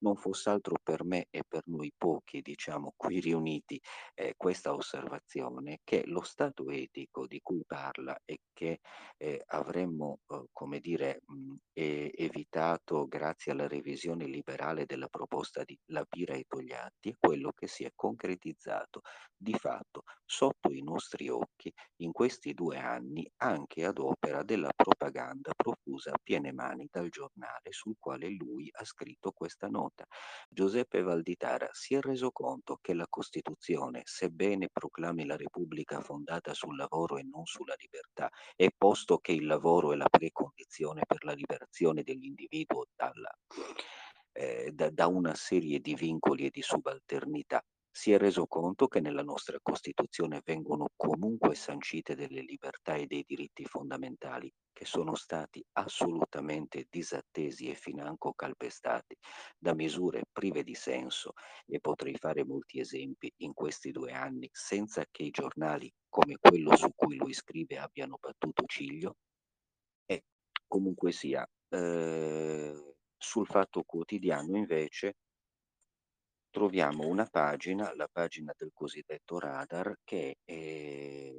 non 0.03 0.15
fosse 0.15 0.49
altro 0.49 0.75
per 0.83 1.03
me 1.03 1.27
e 1.31 1.43
per 1.47 1.63
noi 1.67 1.91
pochi, 1.97 2.41
diciamo, 2.41 2.93
qui 2.95 3.19
riuniti, 3.19 3.81
eh, 4.13 4.35
questa 4.43 4.73
osservazione 4.73 5.79
che 5.85 6.03
lo 6.05 6.21
stato 6.21 6.69
etico 6.69 7.27
di 7.27 7.39
cui 7.41 7.63
parla 7.65 8.13
e 8.25 8.39
che 8.51 8.81
eh, 9.15 9.41
avremmo, 9.47 10.19
eh, 10.27 10.47
come 10.51 10.79
dire, 10.81 11.21
mh, 11.25 11.53
evitato 11.71 13.07
grazie 13.07 13.53
alla 13.53 13.69
revisione 13.69 14.25
liberale 14.25 14.85
della 14.85 15.07
proposta 15.07 15.63
di 15.63 15.79
Lapira 15.85 16.33
e 16.33 16.43
Togliatti, 16.45 17.11
è 17.11 17.15
quello 17.17 17.53
che 17.55 17.67
si 17.67 17.85
è 17.85 17.91
concretizzato 17.95 18.99
di 19.37 19.53
fatto 19.53 20.03
sotto 20.25 20.69
i 20.71 20.81
nostri 20.83 21.29
occhi 21.29 21.71
in 22.01 22.11
questi 22.11 22.53
due 22.53 22.77
anni 22.77 23.25
anche 23.37 23.85
ad 23.85 23.97
opera 23.97 24.43
della 24.43 24.71
propaganda 24.75 25.53
profusa 25.55 26.11
a 26.11 26.19
piene 26.21 26.51
mani 26.51 26.87
dal 26.91 27.07
giornale 27.09 27.71
sul 27.71 27.95
quale 27.97 28.29
lui 28.29 28.69
ha 28.73 28.83
scritto 28.83 29.31
questa 29.31 29.67
nota. 29.67 30.05
Giuseppe 30.49 31.01
Valditara 31.01 31.69
si 31.71 31.95
è 31.95 31.99
reso 32.01 32.31
conto 32.31 32.77
che 32.81 32.93
la 32.93 33.07
Costituzione, 33.09 34.01
sebbene 34.33 34.69
proclami 34.71 35.25
la 35.25 35.37
Repubblica 35.37 36.01
fondata 36.01 36.53
sul 36.53 36.75
lavoro 36.75 37.17
e 37.17 37.23
non 37.23 37.45
sulla 37.45 37.75
libertà, 37.77 38.29
e 38.55 38.71
posto 38.75 39.19
che 39.19 39.31
il 39.31 39.45
lavoro 39.45 39.93
è 39.93 39.95
la 39.95 40.09
precondizione 40.09 41.03
per 41.05 41.23
la 41.23 41.33
liberazione 41.33 42.01
dell'individuo 42.01 42.87
dalla, 42.95 43.31
eh, 44.31 44.71
da, 44.73 44.89
da 44.89 45.07
una 45.07 45.35
serie 45.35 45.79
di 45.79 45.93
vincoli 45.93 46.47
e 46.47 46.49
di 46.49 46.63
subalternità, 46.63 47.63
si 47.95 48.11
è 48.11 48.17
reso 48.17 48.47
conto 48.47 48.87
che 48.87 48.99
nella 49.01 49.21
nostra 49.21 49.59
Costituzione 49.61 50.41
vengono 50.43 50.89
comunque 50.95 51.53
sancite 51.53 52.15
delle 52.15 52.41
libertà 52.41 52.95
e 52.95 53.05
dei 53.05 53.23
diritti 53.23 53.65
fondamentali 53.65 54.51
che 54.73 54.83
sono 54.83 55.13
stati 55.13 55.63
assolutamente 55.73 56.87
disattesi 56.89 57.69
e 57.69 57.75
financo 57.75 58.33
calpestati 58.33 59.15
da 59.55 59.75
misure 59.75 60.23
prive 60.31 60.63
di 60.63 60.73
senso. 60.73 61.33
E 61.67 61.79
potrei 61.79 62.15
fare 62.17 62.43
molti 62.43 62.79
esempi 62.79 63.31
in 63.37 63.53
questi 63.53 63.91
due 63.91 64.11
anni 64.11 64.49
senza 64.51 65.05
che 65.11 65.21
i 65.21 65.29
giornali 65.29 65.93
come 66.09 66.37
quello 66.39 66.75
su 66.75 66.89
cui 66.95 67.15
lui 67.15 67.33
scrive 67.33 67.77
abbiano 67.77 68.17
battuto 68.19 68.63
ciglio. 68.65 69.17
E 70.07 70.23
comunque 70.67 71.11
sia 71.11 71.47
eh, 71.69 72.95
sul 73.15 73.45
fatto 73.45 73.83
quotidiano 73.83 74.57
invece 74.57 75.13
troviamo 76.53 77.07
una 77.07 77.25
pagina, 77.25 77.91
la 77.95 78.07
pagina 78.07 78.53
del 78.55 78.69
cosiddetto 78.71 79.39
radar, 79.39 79.97
che 80.03 80.37
è 80.45 81.33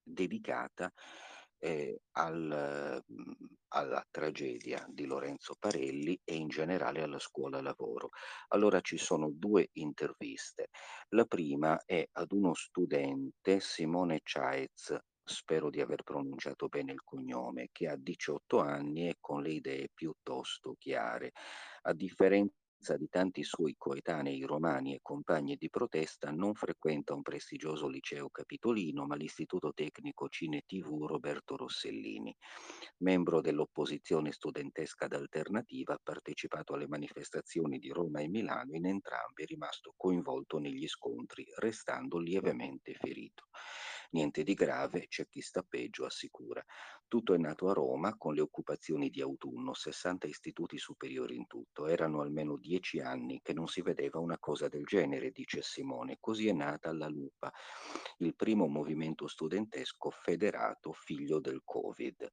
dedicata 0.00 0.92
eh, 1.58 2.02
al, 2.12 3.02
alla 3.68 4.06
tragedia 4.08 4.86
di 4.88 5.06
Lorenzo 5.06 5.56
Parelli 5.58 6.16
e 6.22 6.36
in 6.36 6.46
generale 6.46 7.02
alla 7.02 7.18
scuola 7.18 7.60
lavoro. 7.60 8.10
Allora 8.50 8.80
ci 8.80 8.96
sono 8.96 9.28
due 9.28 9.70
interviste. 9.72 10.68
La 11.08 11.24
prima 11.24 11.82
è 11.84 12.06
ad 12.12 12.30
uno 12.30 12.54
studente, 12.54 13.58
Simone 13.58 14.20
Chaez, 14.22 14.96
spero 15.24 15.68
di 15.68 15.80
aver 15.80 16.04
pronunciato 16.04 16.68
bene 16.68 16.92
il 16.92 17.02
cognome, 17.02 17.70
che 17.72 17.88
ha 17.88 17.96
18 17.96 18.60
anni 18.60 19.08
e 19.08 19.16
con 19.18 19.42
le 19.42 19.50
idee 19.50 19.88
piuttosto 19.92 20.76
chiare. 20.78 21.32
A 21.86 21.92
differenza 21.92 22.54
di 22.92 23.08
tanti 23.08 23.42
suoi 23.42 23.74
coetanei 23.78 24.42
romani 24.42 24.94
e 24.94 24.98
compagni 25.00 25.56
di 25.56 25.70
protesta, 25.70 26.30
non 26.30 26.52
frequenta 26.54 27.14
un 27.14 27.22
prestigioso 27.22 27.88
liceo 27.88 28.28
capitolino, 28.28 29.06
ma 29.06 29.16
l'Istituto 29.16 29.72
Tecnico 29.72 30.28
Cine 30.28 30.62
TV 30.66 31.06
Roberto 31.06 31.56
Rossellini. 31.56 32.36
Membro 32.98 33.40
dell'opposizione 33.40 34.30
studentesca 34.30 35.06
d'alternativa, 35.06 35.94
ha 35.94 36.00
partecipato 36.02 36.74
alle 36.74 36.86
manifestazioni 36.86 37.78
di 37.78 37.88
Roma 37.88 38.20
e 38.20 38.28
Milano, 38.28 38.74
in 38.74 38.84
entrambi 38.84 39.44
è 39.44 39.46
rimasto 39.46 39.94
coinvolto 39.96 40.58
negli 40.58 40.86
scontri, 40.86 41.46
restando 41.56 42.18
lievemente 42.18 42.92
ferito. 42.92 43.44
Niente 44.14 44.44
di 44.44 44.54
grave, 44.54 45.08
c'è 45.08 45.28
chi 45.28 45.40
sta 45.40 45.64
peggio, 45.64 46.04
assicura. 46.04 46.64
Tutto 47.08 47.34
è 47.34 47.36
nato 47.36 47.68
a 47.68 47.72
Roma 47.72 48.16
con 48.16 48.32
le 48.32 48.42
occupazioni 48.42 49.10
di 49.10 49.20
autunno, 49.20 49.74
60 49.74 50.28
istituti 50.28 50.78
superiori 50.78 51.34
in 51.34 51.48
tutto. 51.48 51.88
Erano 51.88 52.20
almeno 52.20 52.56
dieci 52.56 53.00
anni 53.00 53.40
che 53.42 53.52
non 53.52 53.66
si 53.66 53.82
vedeva 53.82 54.20
una 54.20 54.38
cosa 54.38 54.68
del 54.68 54.84
genere, 54.84 55.32
dice 55.32 55.62
Simone. 55.62 56.18
Così 56.20 56.46
è 56.46 56.52
nata 56.52 56.92
la 56.92 57.08
Lupa, 57.08 57.52
il 58.18 58.36
primo 58.36 58.68
movimento 58.68 59.26
studentesco 59.26 60.10
federato 60.10 60.92
figlio 60.92 61.40
del 61.40 61.62
Covid. 61.64 62.30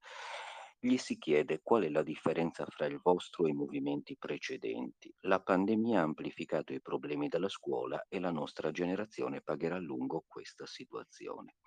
Gli 0.84 0.98
si 0.98 1.20
chiede 1.20 1.60
qual 1.62 1.84
è 1.84 1.90
la 1.90 2.02
differenza 2.02 2.66
fra 2.66 2.88
il 2.88 3.00
vostro 3.04 3.46
e 3.46 3.52
i 3.52 3.54
movimenti 3.54 4.18
precedenti. 4.18 5.14
La 5.22 5.40
pandemia 5.40 6.00
ha 6.00 6.04
amplificato 6.04 6.74
i 6.74 6.82
problemi 6.82 7.28
della 7.28 7.50
scuola 7.50 8.04
e 8.10 8.20
la 8.20 8.32
nostra 8.32 8.72
generazione 8.72 9.42
pagherà 9.42 9.76
a 9.76 9.80
lungo 9.80 10.26
questa 10.28 10.66
situazione. 10.66 11.58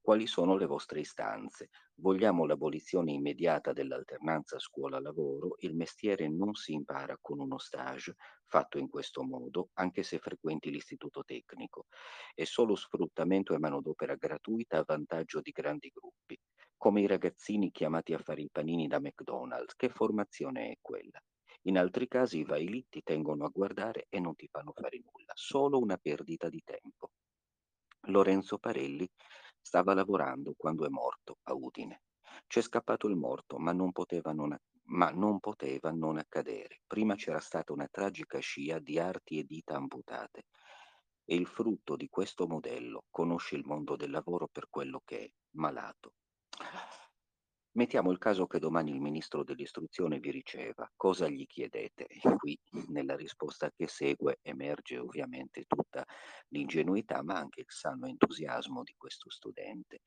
Quali 0.00 0.26
sono 0.26 0.56
le 0.56 0.64
vostre 0.64 1.00
istanze? 1.00 1.68
Vogliamo 1.96 2.46
l'abolizione 2.46 3.12
immediata 3.12 3.74
dell'alternanza 3.74 4.58
scuola-lavoro. 4.58 5.56
Il 5.58 5.74
mestiere 5.74 6.26
non 6.26 6.54
si 6.54 6.72
impara 6.72 7.18
con 7.20 7.40
uno 7.40 7.58
stage 7.58 8.14
fatto 8.46 8.78
in 8.78 8.88
questo 8.88 9.22
modo, 9.22 9.68
anche 9.74 10.02
se 10.02 10.18
frequenti 10.18 10.70
l'istituto 10.70 11.24
tecnico. 11.24 11.88
È 12.34 12.44
solo 12.44 12.74
sfruttamento 12.74 13.52
e 13.52 13.58
manodopera 13.58 14.14
gratuita 14.14 14.78
a 14.78 14.84
vantaggio 14.86 15.42
di 15.42 15.50
grandi 15.50 15.90
gruppi 15.92 16.40
come 16.76 17.00
i 17.00 17.06
ragazzini 17.06 17.70
chiamati 17.70 18.12
a 18.12 18.18
fare 18.18 18.42
i 18.42 18.50
panini 18.50 18.86
da 18.86 19.00
McDonald's. 19.00 19.74
Che 19.74 19.88
formazione 19.88 20.70
è 20.70 20.78
quella? 20.80 21.22
In 21.62 21.78
altri 21.78 22.06
casi 22.06 22.44
vai 22.44 22.86
ti 22.88 23.02
tengono 23.02 23.44
a 23.44 23.50
guardare 23.52 24.06
e 24.08 24.20
non 24.20 24.36
ti 24.36 24.46
fanno 24.48 24.72
fare 24.72 24.98
nulla, 24.98 25.32
solo 25.34 25.78
una 25.78 25.96
perdita 25.96 26.48
di 26.48 26.62
tempo. 26.64 27.10
Lorenzo 28.08 28.58
Parelli 28.58 29.08
stava 29.60 29.94
lavorando 29.94 30.54
quando 30.56 30.86
è 30.86 30.88
morto 30.88 31.38
a 31.44 31.54
Udine. 31.54 32.02
C'è 32.46 32.60
scappato 32.60 33.08
il 33.08 33.16
morto, 33.16 33.58
ma 33.58 33.72
non 33.72 33.90
poteva 33.90 34.32
non, 34.32 34.56
ma 34.84 35.10
non, 35.10 35.40
poteva 35.40 35.90
non 35.90 36.18
accadere. 36.18 36.82
Prima 36.86 37.16
c'era 37.16 37.40
stata 37.40 37.72
una 37.72 37.88
tragica 37.90 38.38
scia 38.38 38.78
di 38.78 38.98
arti 39.00 39.40
e 39.40 39.44
dita 39.44 39.74
amputate. 39.74 40.44
E 41.24 41.34
il 41.34 41.46
frutto 41.46 41.96
di 41.96 42.08
questo 42.08 42.46
modello 42.46 43.06
conosce 43.10 43.56
il 43.56 43.64
mondo 43.64 43.96
del 43.96 44.10
lavoro 44.10 44.46
per 44.46 44.68
quello 44.70 45.02
che 45.04 45.24
è, 45.24 45.30
malato, 45.56 46.12
Mettiamo 47.76 48.10
il 48.10 48.16
caso 48.16 48.46
che 48.46 48.58
domani 48.58 48.90
il 48.90 49.02
ministro 49.02 49.44
dell'istruzione 49.44 50.18
vi 50.18 50.30
riceva, 50.30 50.90
cosa 50.96 51.28
gli 51.28 51.46
chiedete? 51.46 52.06
E 52.06 52.20
qui 52.38 52.58
nella 52.88 53.16
risposta 53.16 53.70
che 53.70 53.86
segue 53.86 54.38
emerge 54.40 54.96
ovviamente 54.96 55.64
tutta 55.66 56.02
l'ingenuità 56.48 57.22
ma 57.22 57.34
anche 57.34 57.60
il 57.60 57.66
sano 57.68 58.06
entusiasmo 58.06 58.82
di 58.82 58.94
questo 58.96 59.28
studente. 59.28 60.00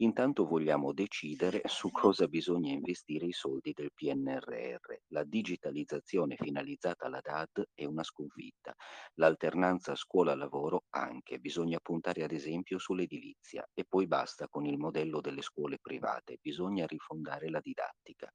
Intanto 0.00 0.46
vogliamo 0.46 0.92
decidere 0.92 1.62
su 1.64 1.90
cosa 1.90 2.28
bisogna 2.28 2.70
investire 2.70 3.26
i 3.26 3.32
soldi 3.32 3.72
del 3.72 3.90
PNRR. 3.92 4.94
La 5.08 5.24
digitalizzazione 5.24 6.36
finalizzata 6.36 7.06
alla 7.06 7.20
DAD 7.20 7.70
è 7.74 7.84
una 7.84 8.04
sconfitta, 8.04 8.74
l'alternanza 9.14 9.96
scuola-lavoro 9.96 10.84
anche, 10.90 11.40
bisogna 11.40 11.80
puntare 11.80 12.22
ad 12.22 12.30
esempio 12.30 12.78
sull'edilizia 12.78 13.68
e 13.74 13.84
poi 13.88 14.06
basta 14.06 14.46
con 14.48 14.66
il 14.66 14.78
modello 14.78 15.20
delle 15.20 15.42
scuole 15.42 15.78
private, 15.80 16.38
bisogna 16.40 16.86
rifondare 16.86 17.50
la 17.50 17.60
didattica. 17.60 18.32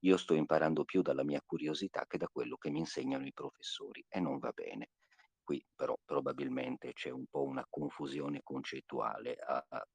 Io 0.00 0.16
sto 0.16 0.34
imparando 0.34 0.84
più 0.84 1.02
dalla 1.02 1.22
mia 1.22 1.42
curiosità 1.44 2.04
che 2.08 2.18
da 2.18 2.26
quello 2.26 2.56
che 2.56 2.70
mi 2.70 2.80
insegnano 2.80 3.26
i 3.26 3.32
professori 3.32 4.04
e 4.08 4.18
non 4.18 4.38
va 4.38 4.50
bene 4.50 4.88
qui 5.50 5.64
però 5.74 5.98
probabilmente 6.04 6.92
c'è 6.92 7.10
un 7.10 7.26
po' 7.28 7.42
una 7.42 7.66
confusione 7.68 8.40
concettuale. 8.44 9.36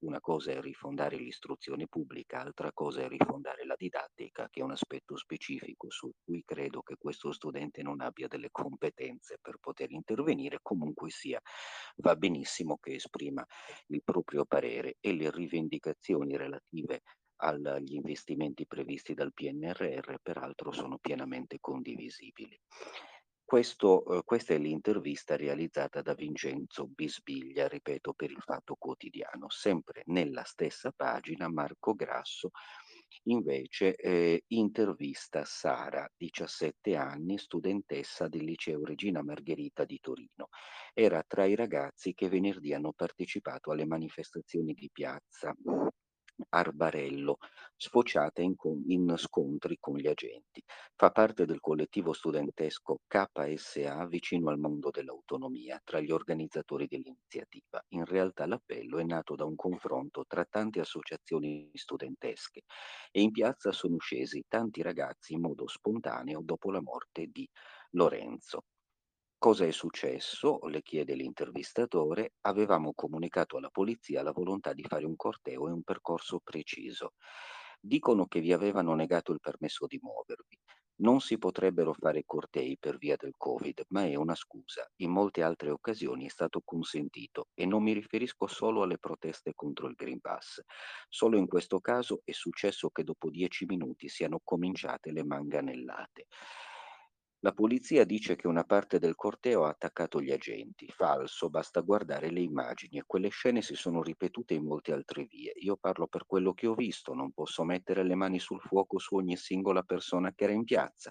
una 0.00 0.20
cosa 0.20 0.52
è 0.52 0.60
rifondare 0.60 1.16
l'istruzione 1.16 1.86
pubblica, 1.86 2.40
altra 2.42 2.72
cosa 2.74 3.00
è 3.00 3.08
rifondare 3.08 3.64
la 3.64 3.74
didattica, 3.74 4.48
che 4.50 4.60
è 4.60 4.62
un 4.62 4.72
aspetto 4.72 5.16
specifico 5.16 5.88
su 5.88 6.12
cui 6.22 6.42
credo 6.44 6.82
che 6.82 6.96
questo 6.98 7.32
studente 7.32 7.82
non 7.82 8.02
abbia 8.02 8.28
delle 8.28 8.50
competenze 8.50 9.38
per 9.40 9.56
poter 9.58 9.92
intervenire. 9.92 10.58
Comunque 10.60 11.08
sia, 11.08 11.40
va 12.02 12.14
benissimo 12.16 12.76
che 12.76 12.96
esprima 12.96 13.42
il 13.86 14.02
proprio 14.04 14.44
parere 14.44 14.96
e 15.00 15.14
le 15.14 15.30
rivendicazioni 15.30 16.36
relative 16.36 17.00
agli 17.36 17.94
investimenti 17.94 18.66
previsti 18.66 19.14
dal 19.14 19.32
PNRR 19.32 20.16
peraltro 20.22 20.70
sono 20.72 20.98
pienamente 20.98 21.58
condivisibili. 21.60 22.60
Questo, 23.46 24.04
eh, 24.06 24.22
questa 24.24 24.54
è 24.54 24.58
l'intervista 24.58 25.36
realizzata 25.36 26.02
da 26.02 26.14
Vincenzo 26.14 26.88
Bisbiglia, 26.88 27.68
ripeto, 27.68 28.12
per 28.12 28.32
il 28.32 28.42
Fatto 28.42 28.74
Quotidiano. 28.74 29.48
Sempre 29.50 30.02
nella 30.06 30.42
stessa 30.42 30.90
pagina, 30.90 31.48
Marco 31.48 31.94
Grasso 31.94 32.50
invece 33.28 33.94
eh, 33.94 34.42
intervista 34.48 35.44
Sara, 35.44 36.10
17 36.16 36.96
anni, 36.96 37.38
studentessa 37.38 38.26
del 38.26 38.42
liceo 38.42 38.84
Regina 38.84 39.22
Margherita 39.22 39.84
di 39.84 40.00
Torino. 40.00 40.48
Era 40.92 41.22
tra 41.24 41.44
i 41.44 41.54
ragazzi 41.54 42.14
che 42.14 42.28
venerdì 42.28 42.74
hanno 42.74 42.92
partecipato 42.92 43.70
alle 43.70 43.86
manifestazioni 43.86 44.74
di 44.74 44.90
piazza 44.92 45.54
Arbarello, 46.56 47.36
sfociata 47.76 48.40
in, 48.40 48.54
in, 48.86 49.14
scontri 49.18 49.76
con 49.78 49.96
gli 49.96 50.06
agenti. 50.06 50.62
Fa 50.94 51.10
parte 51.10 51.44
del 51.44 51.60
collettivo 51.60 52.14
studentesco 52.14 53.00
KSA 53.06 54.06
vicino 54.06 54.48
al 54.48 54.58
mondo 54.58 54.90
dell'autonomia, 54.90 55.78
tra 55.84 56.00
gli 56.00 56.10
organizzatori 56.10 56.86
dell'iniziativa. 56.86 57.84
In 57.88 58.06
realtà 58.06 58.46
l'appello 58.46 58.98
è 58.98 59.04
nato 59.04 59.34
da 59.34 59.44
un 59.44 59.54
confronto 59.54 60.24
tra 60.26 60.46
tante 60.46 60.80
associazioni 60.80 61.70
studentesche 61.74 62.62
e 63.10 63.20
in 63.20 63.30
piazza 63.32 63.72
sono 63.72 63.98
scesi 63.98 64.44
tanti 64.48 64.80
ragazzi 64.80 65.34
in 65.34 65.42
modo 65.42 65.66
spontaneo 65.68 66.40
dopo 66.42 66.70
la 66.70 66.80
morte 66.80 67.26
di 67.30 67.46
Lorenzo. 67.90 68.64
Cosa 69.38 69.64
è 69.64 69.70
successo? 69.70 70.58
Le 70.66 70.82
chiede 70.82 71.14
l'intervistatore. 71.14 72.34
Avevamo 72.42 72.92
comunicato 72.94 73.56
alla 73.56 73.70
polizia 73.70 74.22
la 74.22 74.32
volontà 74.32 74.72
di 74.72 74.82
fare 74.82 75.06
un 75.06 75.16
corteo 75.16 75.68
e 75.68 75.72
un 75.72 75.82
percorso 75.82 76.40
preciso. 76.42 77.12
Dicono 77.80 78.26
che 78.26 78.40
vi 78.40 78.52
avevano 78.52 78.94
negato 78.94 79.32
il 79.32 79.40
permesso 79.40 79.86
di 79.86 79.98
muovervi. 80.02 80.58
Non 80.98 81.20
si 81.20 81.36
potrebbero 81.38 81.92
fare 81.92 82.24
cortei 82.24 82.76
per 82.78 82.96
via 82.96 83.16
del 83.16 83.34
Covid, 83.36 83.84
ma 83.88 84.04
è 84.04 84.14
una 84.14 84.34
scusa. 84.34 84.86
In 84.96 85.10
molte 85.10 85.42
altre 85.42 85.70
occasioni 85.70 86.26
è 86.26 86.30
stato 86.30 86.62
consentito 86.64 87.48
e 87.54 87.66
non 87.66 87.82
mi 87.82 87.92
riferisco 87.92 88.46
solo 88.46 88.82
alle 88.82 88.98
proteste 88.98 89.52
contro 89.54 89.86
il 89.88 89.94
Green 89.94 90.20
Pass. 90.20 90.62
Solo 91.08 91.36
in 91.36 91.46
questo 91.46 91.80
caso 91.80 92.22
è 92.24 92.32
successo 92.32 92.88
che 92.90 93.04
dopo 93.04 93.28
dieci 93.30 93.66
minuti 93.66 94.08
siano 94.08 94.40
cominciate 94.42 95.12
le 95.12 95.24
manganellate. 95.24 96.26
La 97.40 97.52
polizia 97.52 98.04
dice 98.04 98.36
che 98.36 98.46
una 98.46 98.64
parte 98.64 98.98
del 98.98 99.14
corteo 99.14 99.64
ha 99.64 99.68
attaccato 99.70 100.20
gli 100.20 100.32
agenti. 100.32 100.88
Falso, 100.90 101.48
basta 101.48 101.80
guardare 101.80 102.30
le 102.30 102.40
immagini 102.40 102.98
e 102.98 103.04
quelle 103.06 103.28
scene 103.28 103.62
si 103.62 103.74
sono 103.74 104.02
ripetute 104.02 104.54
in 104.54 104.64
molte 104.64 104.92
altre 104.92 105.24
vie. 105.24 105.52
Io 105.60 105.76
parlo 105.76 106.06
per 106.08 106.26
quello 106.26 106.52
che 106.52 106.66
ho 106.66 106.74
visto, 106.74 107.14
non 107.14 107.32
posso 107.32 107.64
mettere 107.64 108.02
le 108.04 108.14
mani 108.14 108.38
sul 108.38 108.60
fuoco 108.60 108.98
su 108.98 109.14
ogni 109.16 109.36
singola 109.36 109.82
persona 109.82 110.32
che 110.34 110.44
era 110.44 110.52
in 110.52 110.64
piazza. 110.64 111.10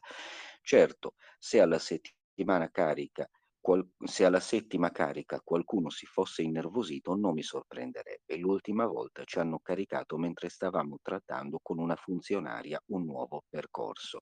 Certo, 0.61 1.15
se 1.39 1.59
alla 1.59 1.79
settimana 1.79 2.69
carica 2.69 3.27
se 4.03 4.23
alla 4.25 4.39
settima 4.39 4.91
carica 4.91 5.41
qualcuno 5.43 5.89
si 5.89 6.05
fosse 6.05 6.43
innervosito 6.43 7.15
non 7.15 7.33
mi 7.33 7.41
sorprenderebbe. 7.41 8.38
L'ultima 8.38 8.85
volta 8.85 9.23
ci 9.25 9.39
hanno 9.39 9.57
caricato 9.59 10.17
mentre 10.17 10.49
stavamo 10.49 10.99
trattando 11.01 11.59
con 11.63 11.79
una 11.79 11.95
funzionaria 11.95 12.79
un 12.89 13.05
nuovo 13.05 13.43
percorso. 13.49 14.21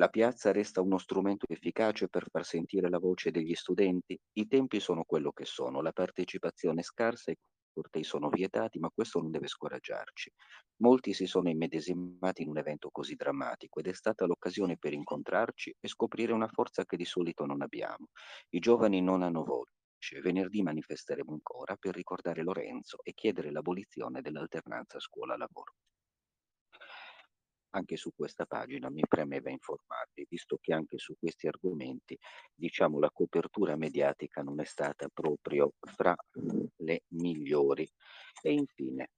La 0.00 0.08
piazza 0.08 0.50
resta 0.50 0.80
uno 0.80 0.96
strumento 0.96 1.44
efficace 1.46 2.08
per 2.08 2.30
far 2.30 2.42
sentire 2.46 2.88
la 2.88 2.98
voce 2.98 3.30
degli 3.30 3.52
studenti? 3.52 4.18
I 4.38 4.46
tempi 4.46 4.80
sono 4.80 5.04
quello 5.04 5.30
che 5.30 5.44
sono, 5.44 5.82
la 5.82 5.92
partecipazione 5.92 6.80
è 6.80 6.82
scarsa 6.82 7.30
e 7.30 7.34
i 7.34 7.70
cortei 7.70 8.02
sono 8.02 8.30
vietati, 8.30 8.78
ma 8.78 8.88
questo 8.88 9.20
non 9.20 9.30
deve 9.30 9.46
scoraggiarci. 9.46 10.32
Molti 10.76 11.12
si 11.12 11.26
sono 11.26 11.50
immedesimati 11.50 12.40
in 12.40 12.48
un 12.48 12.56
evento 12.56 12.88
così 12.90 13.14
drammatico 13.14 13.80
ed 13.80 13.88
è 13.88 13.92
stata 13.92 14.24
l'occasione 14.24 14.78
per 14.78 14.94
incontrarci 14.94 15.76
e 15.78 15.86
scoprire 15.86 16.32
una 16.32 16.48
forza 16.48 16.86
che 16.86 16.96
di 16.96 17.04
solito 17.04 17.44
non 17.44 17.60
abbiamo. 17.60 18.06
I 18.54 18.58
giovani 18.58 19.02
non 19.02 19.20
hanno 19.20 19.44
voce. 19.44 19.74
Venerdì 20.22 20.62
manifesteremo 20.62 21.30
ancora 21.30 21.76
per 21.76 21.94
ricordare 21.94 22.42
Lorenzo 22.42 23.00
e 23.02 23.12
chiedere 23.12 23.50
l'abolizione 23.50 24.22
dell'alternanza 24.22 24.98
scuola-lavoro 24.98 25.74
anche 27.70 27.96
su 27.96 28.12
questa 28.14 28.46
pagina 28.46 28.90
mi 28.90 29.02
premeva 29.06 29.50
informarvi, 29.50 30.26
visto 30.28 30.58
che 30.60 30.72
anche 30.72 30.98
su 30.98 31.14
questi 31.18 31.46
argomenti, 31.46 32.18
diciamo, 32.54 32.98
la 32.98 33.10
copertura 33.10 33.76
mediatica 33.76 34.42
non 34.42 34.60
è 34.60 34.64
stata 34.64 35.08
proprio 35.12 35.72
fra 35.80 36.14
le 36.76 37.02
migliori. 37.08 37.88
E 38.42 38.52
infine, 38.52 39.10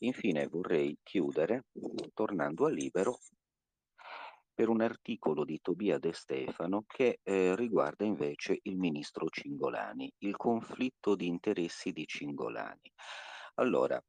infine 0.00 0.46
vorrei 0.46 0.96
chiudere 1.02 1.64
tornando 2.12 2.66
a 2.66 2.70
Libero 2.70 3.18
per 4.54 4.68
un 4.68 4.80
articolo 4.80 5.44
di 5.44 5.60
Tobia 5.60 5.98
De 5.98 6.12
Stefano 6.12 6.84
che 6.86 7.18
eh, 7.24 7.56
riguarda 7.56 8.04
invece 8.04 8.60
il 8.62 8.76
ministro 8.76 9.28
Cingolani, 9.28 10.12
il 10.18 10.36
conflitto 10.36 11.16
di 11.16 11.26
interessi 11.26 11.90
di 11.90 12.06
Cingolani. 12.06 12.92
Allora, 13.56 14.00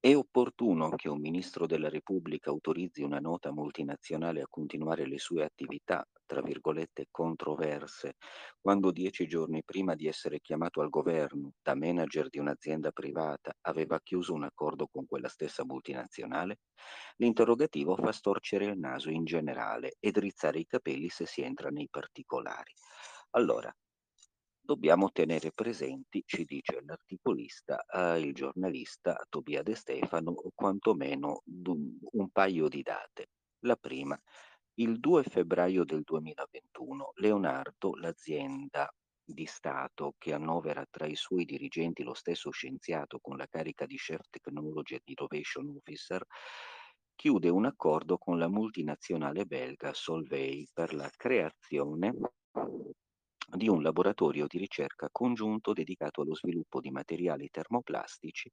È 0.00 0.14
opportuno 0.14 0.90
che 0.90 1.08
un 1.08 1.18
ministro 1.20 1.66
della 1.66 1.88
Repubblica 1.88 2.50
autorizzi 2.50 3.02
una 3.02 3.18
nota 3.18 3.50
multinazionale 3.52 4.40
a 4.40 4.46
continuare 4.48 5.06
le 5.08 5.18
sue 5.18 5.44
attività, 5.44 6.08
tra 6.24 6.40
virgolette, 6.40 7.08
controverse, 7.10 8.14
quando 8.60 8.92
dieci 8.92 9.26
giorni 9.26 9.64
prima 9.64 9.94
di 9.96 10.06
essere 10.06 10.40
chiamato 10.40 10.80
al 10.80 10.88
governo 10.88 11.52
da 11.60 11.74
manager 11.74 12.28
di 12.28 12.38
un'azienda 12.38 12.92
privata 12.92 13.52
aveva 13.62 14.00
chiuso 14.00 14.34
un 14.34 14.44
accordo 14.44 14.86
con 14.86 15.04
quella 15.04 15.28
stessa 15.28 15.64
multinazionale? 15.64 16.58
L'interrogativo 17.16 17.96
fa 17.96 18.12
storcere 18.12 18.66
il 18.66 18.78
naso 18.78 19.10
in 19.10 19.24
generale 19.24 19.96
e 19.98 20.10
drizzare 20.12 20.60
i 20.60 20.66
capelli 20.66 21.08
se 21.08 21.26
si 21.26 21.42
entra 21.42 21.70
nei 21.70 21.88
particolari. 21.90 22.72
Allora, 23.30 23.72
Dobbiamo 24.66 25.12
tenere 25.12 25.52
presenti, 25.52 26.24
ci 26.26 26.44
dice 26.44 26.82
l'articolista, 26.84 27.84
eh, 27.84 28.18
il 28.18 28.34
giornalista 28.34 29.24
Tobia 29.28 29.62
De 29.62 29.76
Stefano, 29.76 30.34
quantomeno 30.56 31.44
un 31.44 32.30
paio 32.32 32.66
di 32.66 32.82
date. 32.82 33.28
La 33.60 33.76
prima, 33.76 34.20
il 34.80 34.98
2 34.98 35.22
febbraio 35.22 35.84
del 35.84 36.02
2021, 36.02 37.12
Leonardo, 37.14 37.94
l'azienda 37.94 38.92
di 39.24 39.46
Stato 39.46 40.16
che 40.18 40.32
annovera 40.32 40.84
tra 40.90 41.06
i 41.06 41.14
suoi 41.14 41.44
dirigenti 41.44 42.02
lo 42.02 42.14
stesso 42.14 42.50
scienziato 42.50 43.20
con 43.20 43.36
la 43.36 43.46
carica 43.46 43.86
di 43.86 43.96
Chef 43.96 44.26
Technology 44.28 44.94
and 44.94 45.16
Innovation 45.16 45.76
Officer, 45.76 46.26
chiude 47.14 47.48
un 47.50 47.66
accordo 47.66 48.18
con 48.18 48.36
la 48.36 48.48
multinazionale 48.48 49.46
belga 49.46 49.94
Solvay 49.94 50.66
per 50.72 50.92
la 50.92 51.08
creazione 51.16 52.14
di 53.56 53.68
un 53.68 53.82
laboratorio 53.82 54.46
di 54.46 54.58
ricerca 54.58 55.08
congiunto 55.10 55.72
dedicato 55.72 56.20
allo 56.20 56.34
sviluppo 56.34 56.80
di 56.80 56.90
materiali 56.90 57.48
termoplastici 57.50 58.50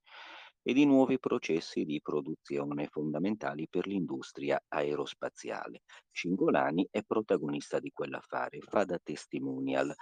e 0.65 0.73
di 0.73 0.85
nuovi 0.85 1.19
processi 1.19 1.83
di 1.83 1.99
produzione 2.01 2.87
fondamentali 2.87 3.67
per 3.69 3.85
l'industria 3.85 4.63
aerospaziale. 4.69 5.81
Cingolani 6.09 6.87
è 6.89 7.01
protagonista 7.03 7.79
di 7.79 7.91
quell'affare, 7.91 8.59
fa 8.61 8.85
da 8.85 8.97
testimonial. 9.03 9.93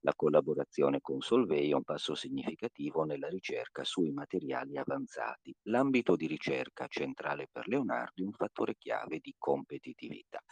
La 0.00 0.12
collaborazione 0.14 1.00
con 1.00 1.20
Solvay 1.20 1.70
è 1.70 1.74
un 1.74 1.84
passo 1.84 2.14
significativo 2.14 3.04
nella 3.04 3.28
ricerca 3.28 3.82
sui 3.82 4.10
materiali 4.10 4.76
avanzati. 4.76 5.54
L'ambito 5.62 6.16
di 6.16 6.26
ricerca 6.26 6.86
centrale 6.86 7.48
per 7.50 7.66
Leonardo 7.66 8.22
è 8.22 8.26
un 8.26 8.32
fattore 8.32 8.76
chiave 8.76 9.20
di 9.20 9.34
competitività. 9.38 10.42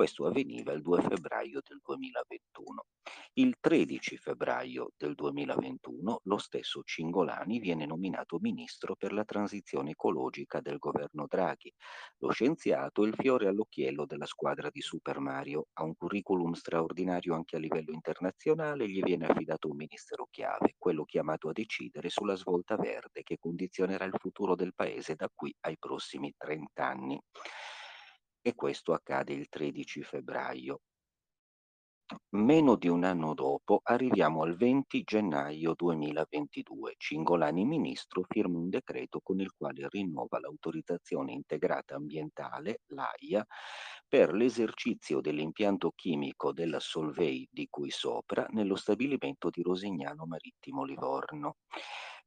Questo 0.00 0.24
avveniva 0.24 0.72
il 0.72 0.80
2 0.80 1.02
febbraio 1.02 1.60
del 1.62 1.78
2021. 1.82 2.86
Il 3.34 3.56
13 3.60 4.16
febbraio 4.16 4.92
del 4.96 5.14
2021 5.14 6.20
lo 6.24 6.38
stesso 6.38 6.82
Cingolani 6.82 7.58
viene 7.58 7.84
nominato 7.84 8.38
ministro 8.40 8.96
per 8.96 9.12
la 9.12 9.26
transizione 9.26 9.90
ecologica 9.90 10.62
del 10.62 10.78
governo 10.78 11.26
Draghi. 11.28 11.70
Lo 12.20 12.30
scienziato 12.30 13.04
è 13.04 13.08
il 13.08 13.14
fiore 13.14 13.48
all'occhiello 13.48 14.06
della 14.06 14.24
squadra 14.24 14.70
di 14.70 14.80
Super 14.80 15.18
Mario, 15.18 15.66
ha 15.74 15.84
un 15.84 15.94
curriculum 15.94 16.54
straordinario 16.54 17.34
anche 17.34 17.56
a 17.56 17.58
livello 17.58 17.92
internazionale 17.92 18.88
gli 18.88 19.02
viene 19.02 19.26
affidato 19.26 19.68
un 19.68 19.76
ministero 19.76 20.28
chiave, 20.30 20.76
quello 20.78 21.04
chiamato 21.04 21.50
a 21.50 21.52
decidere 21.52 22.08
sulla 22.08 22.36
svolta 22.36 22.76
verde 22.76 23.22
che 23.22 23.36
condizionerà 23.38 24.06
il 24.06 24.16
futuro 24.18 24.54
del 24.54 24.72
paese 24.74 25.14
da 25.14 25.28
qui 25.34 25.54
ai 25.60 25.76
prossimi 25.76 26.32
30 26.38 26.86
anni 26.86 27.20
e 28.42 28.54
questo 28.54 28.92
accade 28.92 29.32
il 29.32 29.48
13 29.48 30.02
febbraio. 30.02 30.80
Meno 32.30 32.74
di 32.74 32.88
un 32.88 33.04
anno 33.04 33.34
dopo 33.34 33.80
arriviamo 33.84 34.42
al 34.42 34.56
20 34.56 35.02
gennaio 35.04 35.74
2022. 35.76 36.94
Cingolani 36.96 37.64
ministro 37.64 38.24
firma 38.28 38.58
un 38.58 38.68
decreto 38.68 39.20
con 39.22 39.38
il 39.38 39.52
quale 39.56 39.86
rinnova 39.88 40.40
l'autorizzazione 40.40 41.32
integrata 41.32 41.94
ambientale, 41.94 42.80
l'AIA, 42.86 43.46
per 44.08 44.32
l'esercizio 44.32 45.20
dell'impianto 45.20 45.92
chimico 45.94 46.52
della 46.52 46.80
Solvay 46.80 47.46
di 47.48 47.68
cui 47.70 47.90
sopra 47.90 48.44
nello 48.50 48.74
stabilimento 48.74 49.48
di 49.48 49.62
Rosignano 49.62 50.26
Marittimo 50.26 50.82
Livorno. 50.82 51.58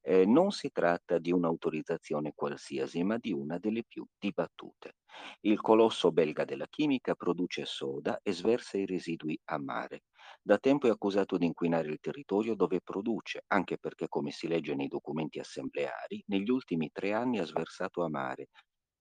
Eh, 0.05 0.25
non 0.25 0.51
si 0.51 0.69
tratta 0.71 1.17
di 1.17 1.31
un'autorizzazione 1.31 2.33
qualsiasi, 2.35 3.03
ma 3.03 3.17
di 3.17 3.31
una 3.31 3.57
delle 3.57 3.83
più 3.85 4.05
dibattute. 4.19 4.95
Il 5.41 5.61
colosso 5.61 6.11
belga 6.11 6.43
della 6.43 6.67
chimica 6.67 7.15
produce 7.15 7.63
soda 7.65 8.19
e 8.21 8.33
sversa 8.33 8.77
i 8.77 8.85
residui 8.85 9.39
a 9.45 9.57
mare. 9.59 10.03
Da 10.41 10.57
tempo 10.57 10.87
è 10.87 10.89
accusato 10.89 11.37
di 11.37 11.45
inquinare 11.45 11.87
il 11.89 11.99
territorio 12.01 12.55
dove 12.55 12.81
produce, 12.81 13.43
anche 13.47 13.77
perché, 13.77 14.07
come 14.09 14.31
si 14.31 14.47
legge 14.47 14.75
nei 14.75 14.87
documenti 14.87 15.39
assembleari, 15.39 16.21
negli 16.27 16.49
ultimi 16.49 16.89
tre 16.91 17.13
anni 17.13 17.39
ha 17.39 17.45
sversato 17.45 18.03
a 18.03 18.09
mare 18.09 18.49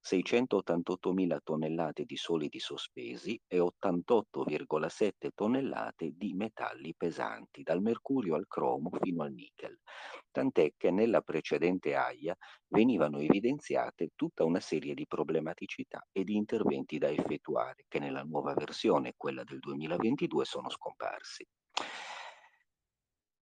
688.000 0.04 1.38
tonnellate 1.44 2.04
di 2.04 2.16
solidi 2.16 2.58
sospesi 2.58 3.40
e 3.46 3.58
88,7 3.58 5.30
tonnellate 5.34 6.12
di 6.16 6.34
metalli 6.34 6.94
pesanti, 6.96 7.62
dal 7.62 7.80
mercurio 7.80 8.34
al 8.34 8.46
cromo 8.48 8.90
fino 9.00 9.22
al 9.22 9.32
nickel. 9.32 9.78
Tant'è 10.30 10.72
che 10.76 10.90
nella 10.90 11.20
precedente 11.20 11.94
AIA 11.94 12.36
venivano 12.68 13.18
evidenziate 13.18 14.10
tutta 14.16 14.44
una 14.44 14.60
serie 14.60 14.94
di 14.94 15.06
problematicità 15.06 16.04
e 16.10 16.24
di 16.24 16.36
interventi 16.36 16.98
da 16.98 17.10
effettuare 17.10 17.84
che 17.86 17.98
nella 17.98 18.22
nuova 18.22 18.54
versione, 18.54 19.14
quella 19.16 19.44
del 19.44 19.60
2022, 19.60 20.44
sono 20.44 20.68
scomparsi. 20.68 21.46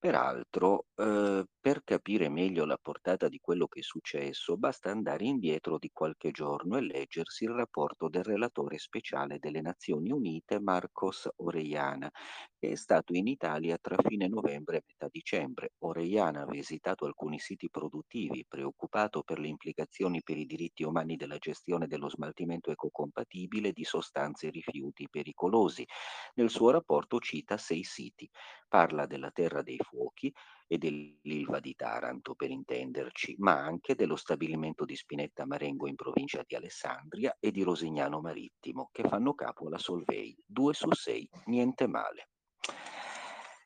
Peraltro, 0.03 0.87
eh, 0.97 1.45
per 1.61 1.85
capire 1.85 2.29
meglio 2.29 2.65
la 2.65 2.77
portata 2.77 3.29
di 3.29 3.39
quello 3.39 3.69
che 3.69 3.79
è 3.79 3.83
successo, 3.85 4.57
basta 4.57 4.91
andare 4.91 5.25
indietro 5.25 5.79
di 5.79 5.91
qualche 5.93 6.33
giorno 6.33 6.77
e 6.77 6.81
leggersi 6.81 7.45
il 7.45 7.51
rapporto 7.53 8.09
del 8.09 8.25
relatore 8.25 8.79
speciale 8.79 9.39
delle 9.39 9.61
Nazioni 9.61 10.11
Unite, 10.11 10.59
Marcos 10.59 11.29
Orellana, 11.37 12.11
che 12.59 12.71
è 12.73 12.75
stato 12.75 13.13
in 13.15 13.29
Italia 13.29 13.79
tra 13.81 13.95
fine 14.05 14.27
novembre 14.27 14.79
e 14.79 14.83
metà 14.85 15.07
dicembre. 15.09 15.75
Orellana 15.85 16.43
ha 16.43 16.47
visitato 16.47 17.05
alcuni 17.07 17.39
siti 17.39 17.71
produttivi, 17.71 18.45
preoccupato 18.45 19.23
per 19.23 19.39
le 19.39 19.47
implicazioni 19.47 20.21
per 20.25 20.37
i 20.37 20.47
diritti 20.47 20.83
umani 20.83 21.15
della 21.15 21.39
gestione 21.39 21.87
dello 21.87 22.09
smaltimento 22.09 22.73
ecocompatibile 22.73 23.71
di 23.71 23.85
sostanze 23.85 24.49
e 24.49 24.51
rifiuti 24.51 25.09
pericolosi. 25.09 25.87
Nel 26.35 26.51
suo 26.51 26.71
rapporto 26.71 27.21
cita 27.21 27.57
sei 27.57 27.85
siti. 27.85 28.29
Parla 28.69 29.07
della 29.07 29.31
terra 29.31 29.63
dei 29.63 29.79
fuochi 29.93 30.33
e 30.67 30.79
dell'Ilva 30.79 31.61
di 31.61 31.75
Taranto, 31.75 32.35
per 32.35 32.51
intenderci, 32.51 33.37
ma 33.39 33.59
anche 33.59 33.95
dello 33.95 34.17
stabilimento 34.17 34.87
di 34.87 34.97
Spinetta 34.97 35.45
Marengo 35.45 35.87
in 35.87 35.97
provincia 35.97 36.43
di 36.47 36.55
Alessandria 36.55 37.37
e 37.39 37.51
di 37.51 37.63
Rosignano 37.63 38.21
Marittimo, 38.21 38.89
che 38.91 39.07
fanno 39.07 39.35
capo 39.35 39.67
alla 39.67 39.79
Solvei. 39.79 40.35
Due 40.47 40.73
su 40.73 40.91
sei, 40.93 41.29
niente 41.47 41.87
male. 41.87 42.29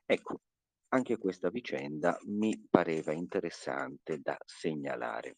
Ecco, 0.04 0.40
anche 0.88 1.18
questa 1.18 1.50
vicenda 1.50 2.18
mi 2.24 2.66
pareva 2.68 3.12
interessante 3.12 4.18
da 4.18 4.36
segnalare. 4.44 5.34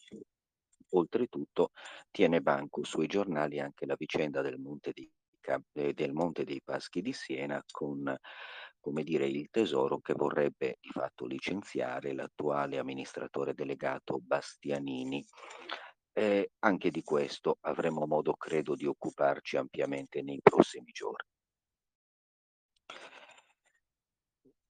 Oltretutto 0.91 1.73
tiene 2.11 2.41
banco 2.41 2.83
sui 2.85 3.07
giornali 3.07 3.61
anche 3.61 3.85
la 3.85 3.95
vicenda 3.99 4.41
del 4.41 4.59
Monte, 4.59 4.93
di, 4.95 5.11
eh, 5.73 5.93
del 5.93 6.13
Monte 6.13 6.45
dei 6.45 6.63
Paschi 6.63 7.03
di 7.03 7.13
Siena 7.13 7.63
con 7.71 8.15
come 8.89 9.03
dire, 9.03 9.27
il 9.27 9.51
Tesoro 9.51 10.01
che 10.01 10.15
vorrebbe 10.15 10.79
di 10.81 10.89
fatto 10.89 11.27
licenziare 11.27 12.15
l'attuale 12.15 12.79
amministratore 12.79 13.53
delegato 13.53 14.19
Bastianini. 14.19 15.23
Eh, 16.15 16.53
anche 16.61 16.91
di 16.91 17.03
questo 17.03 17.59
avremo 17.61 18.07
modo, 18.07 18.33
credo, 18.33 18.75
di 18.75 18.87
occuparci 18.87 19.59
ampiamente 19.59 20.23
nei 20.23 20.41
prossimi 20.43 20.91
giorni. 20.91 21.29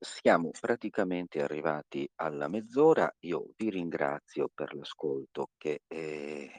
Siamo 0.01 0.51
praticamente 0.59 1.41
arrivati 1.41 2.09
alla 2.17 2.49
mezz'ora, 2.49 3.09
io 3.21 3.51
vi 3.57 3.71
ringrazio 3.71 4.51
per 4.53 4.75
l'ascolto 4.75 5.51
che, 5.57 5.83
eh, 5.87 6.51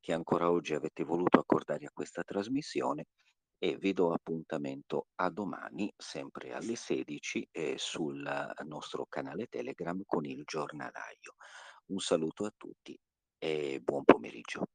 che 0.00 0.12
ancora 0.12 0.50
oggi 0.50 0.74
avete 0.74 1.04
voluto 1.04 1.38
accordare 1.38 1.86
a 1.86 1.92
questa 1.92 2.24
trasmissione 2.24 3.06
e 3.58 3.76
vi 3.76 3.92
do 3.92 4.12
appuntamento 4.12 5.08
a 5.16 5.30
domani, 5.30 5.92
sempre 5.96 6.52
alle 6.52 6.76
16, 6.76 7.48
eh, 7.50 7.74
sul 7.76 8.22
nostro 8.64 9.06
canale 9.08 9.46
Telegram 9.46 10.00
con 10.06 10.24
il 10.24 10.42
giornalaio. 10.44 11.34
Un 11.86 11.98
saluto 11.98 12.44
a 12.44 12.52
tutti 12.56 12.98
e 13.38 13.80
buon 13.82 14.04
pomeriggio. 14.04 14.66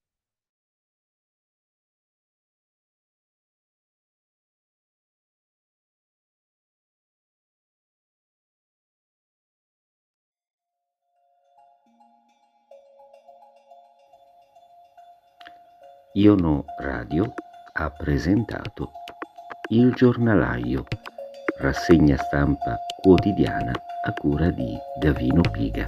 Iono 16.15 16.65
Radio 16.77 17.33
ha 17.75 17.89
presentato 17.89 18.91
Il 19.69 19.93
giornalaio, 19.93 20.85
rassegna 21.57 22.15
stampa 22.17 22.77
quotidiana 23.01 23.71
a 24.05 24.13
cura 24.13 24.51
di 24.51 24.77
Davino 24.99 25.41
Piga. 25.41 25.85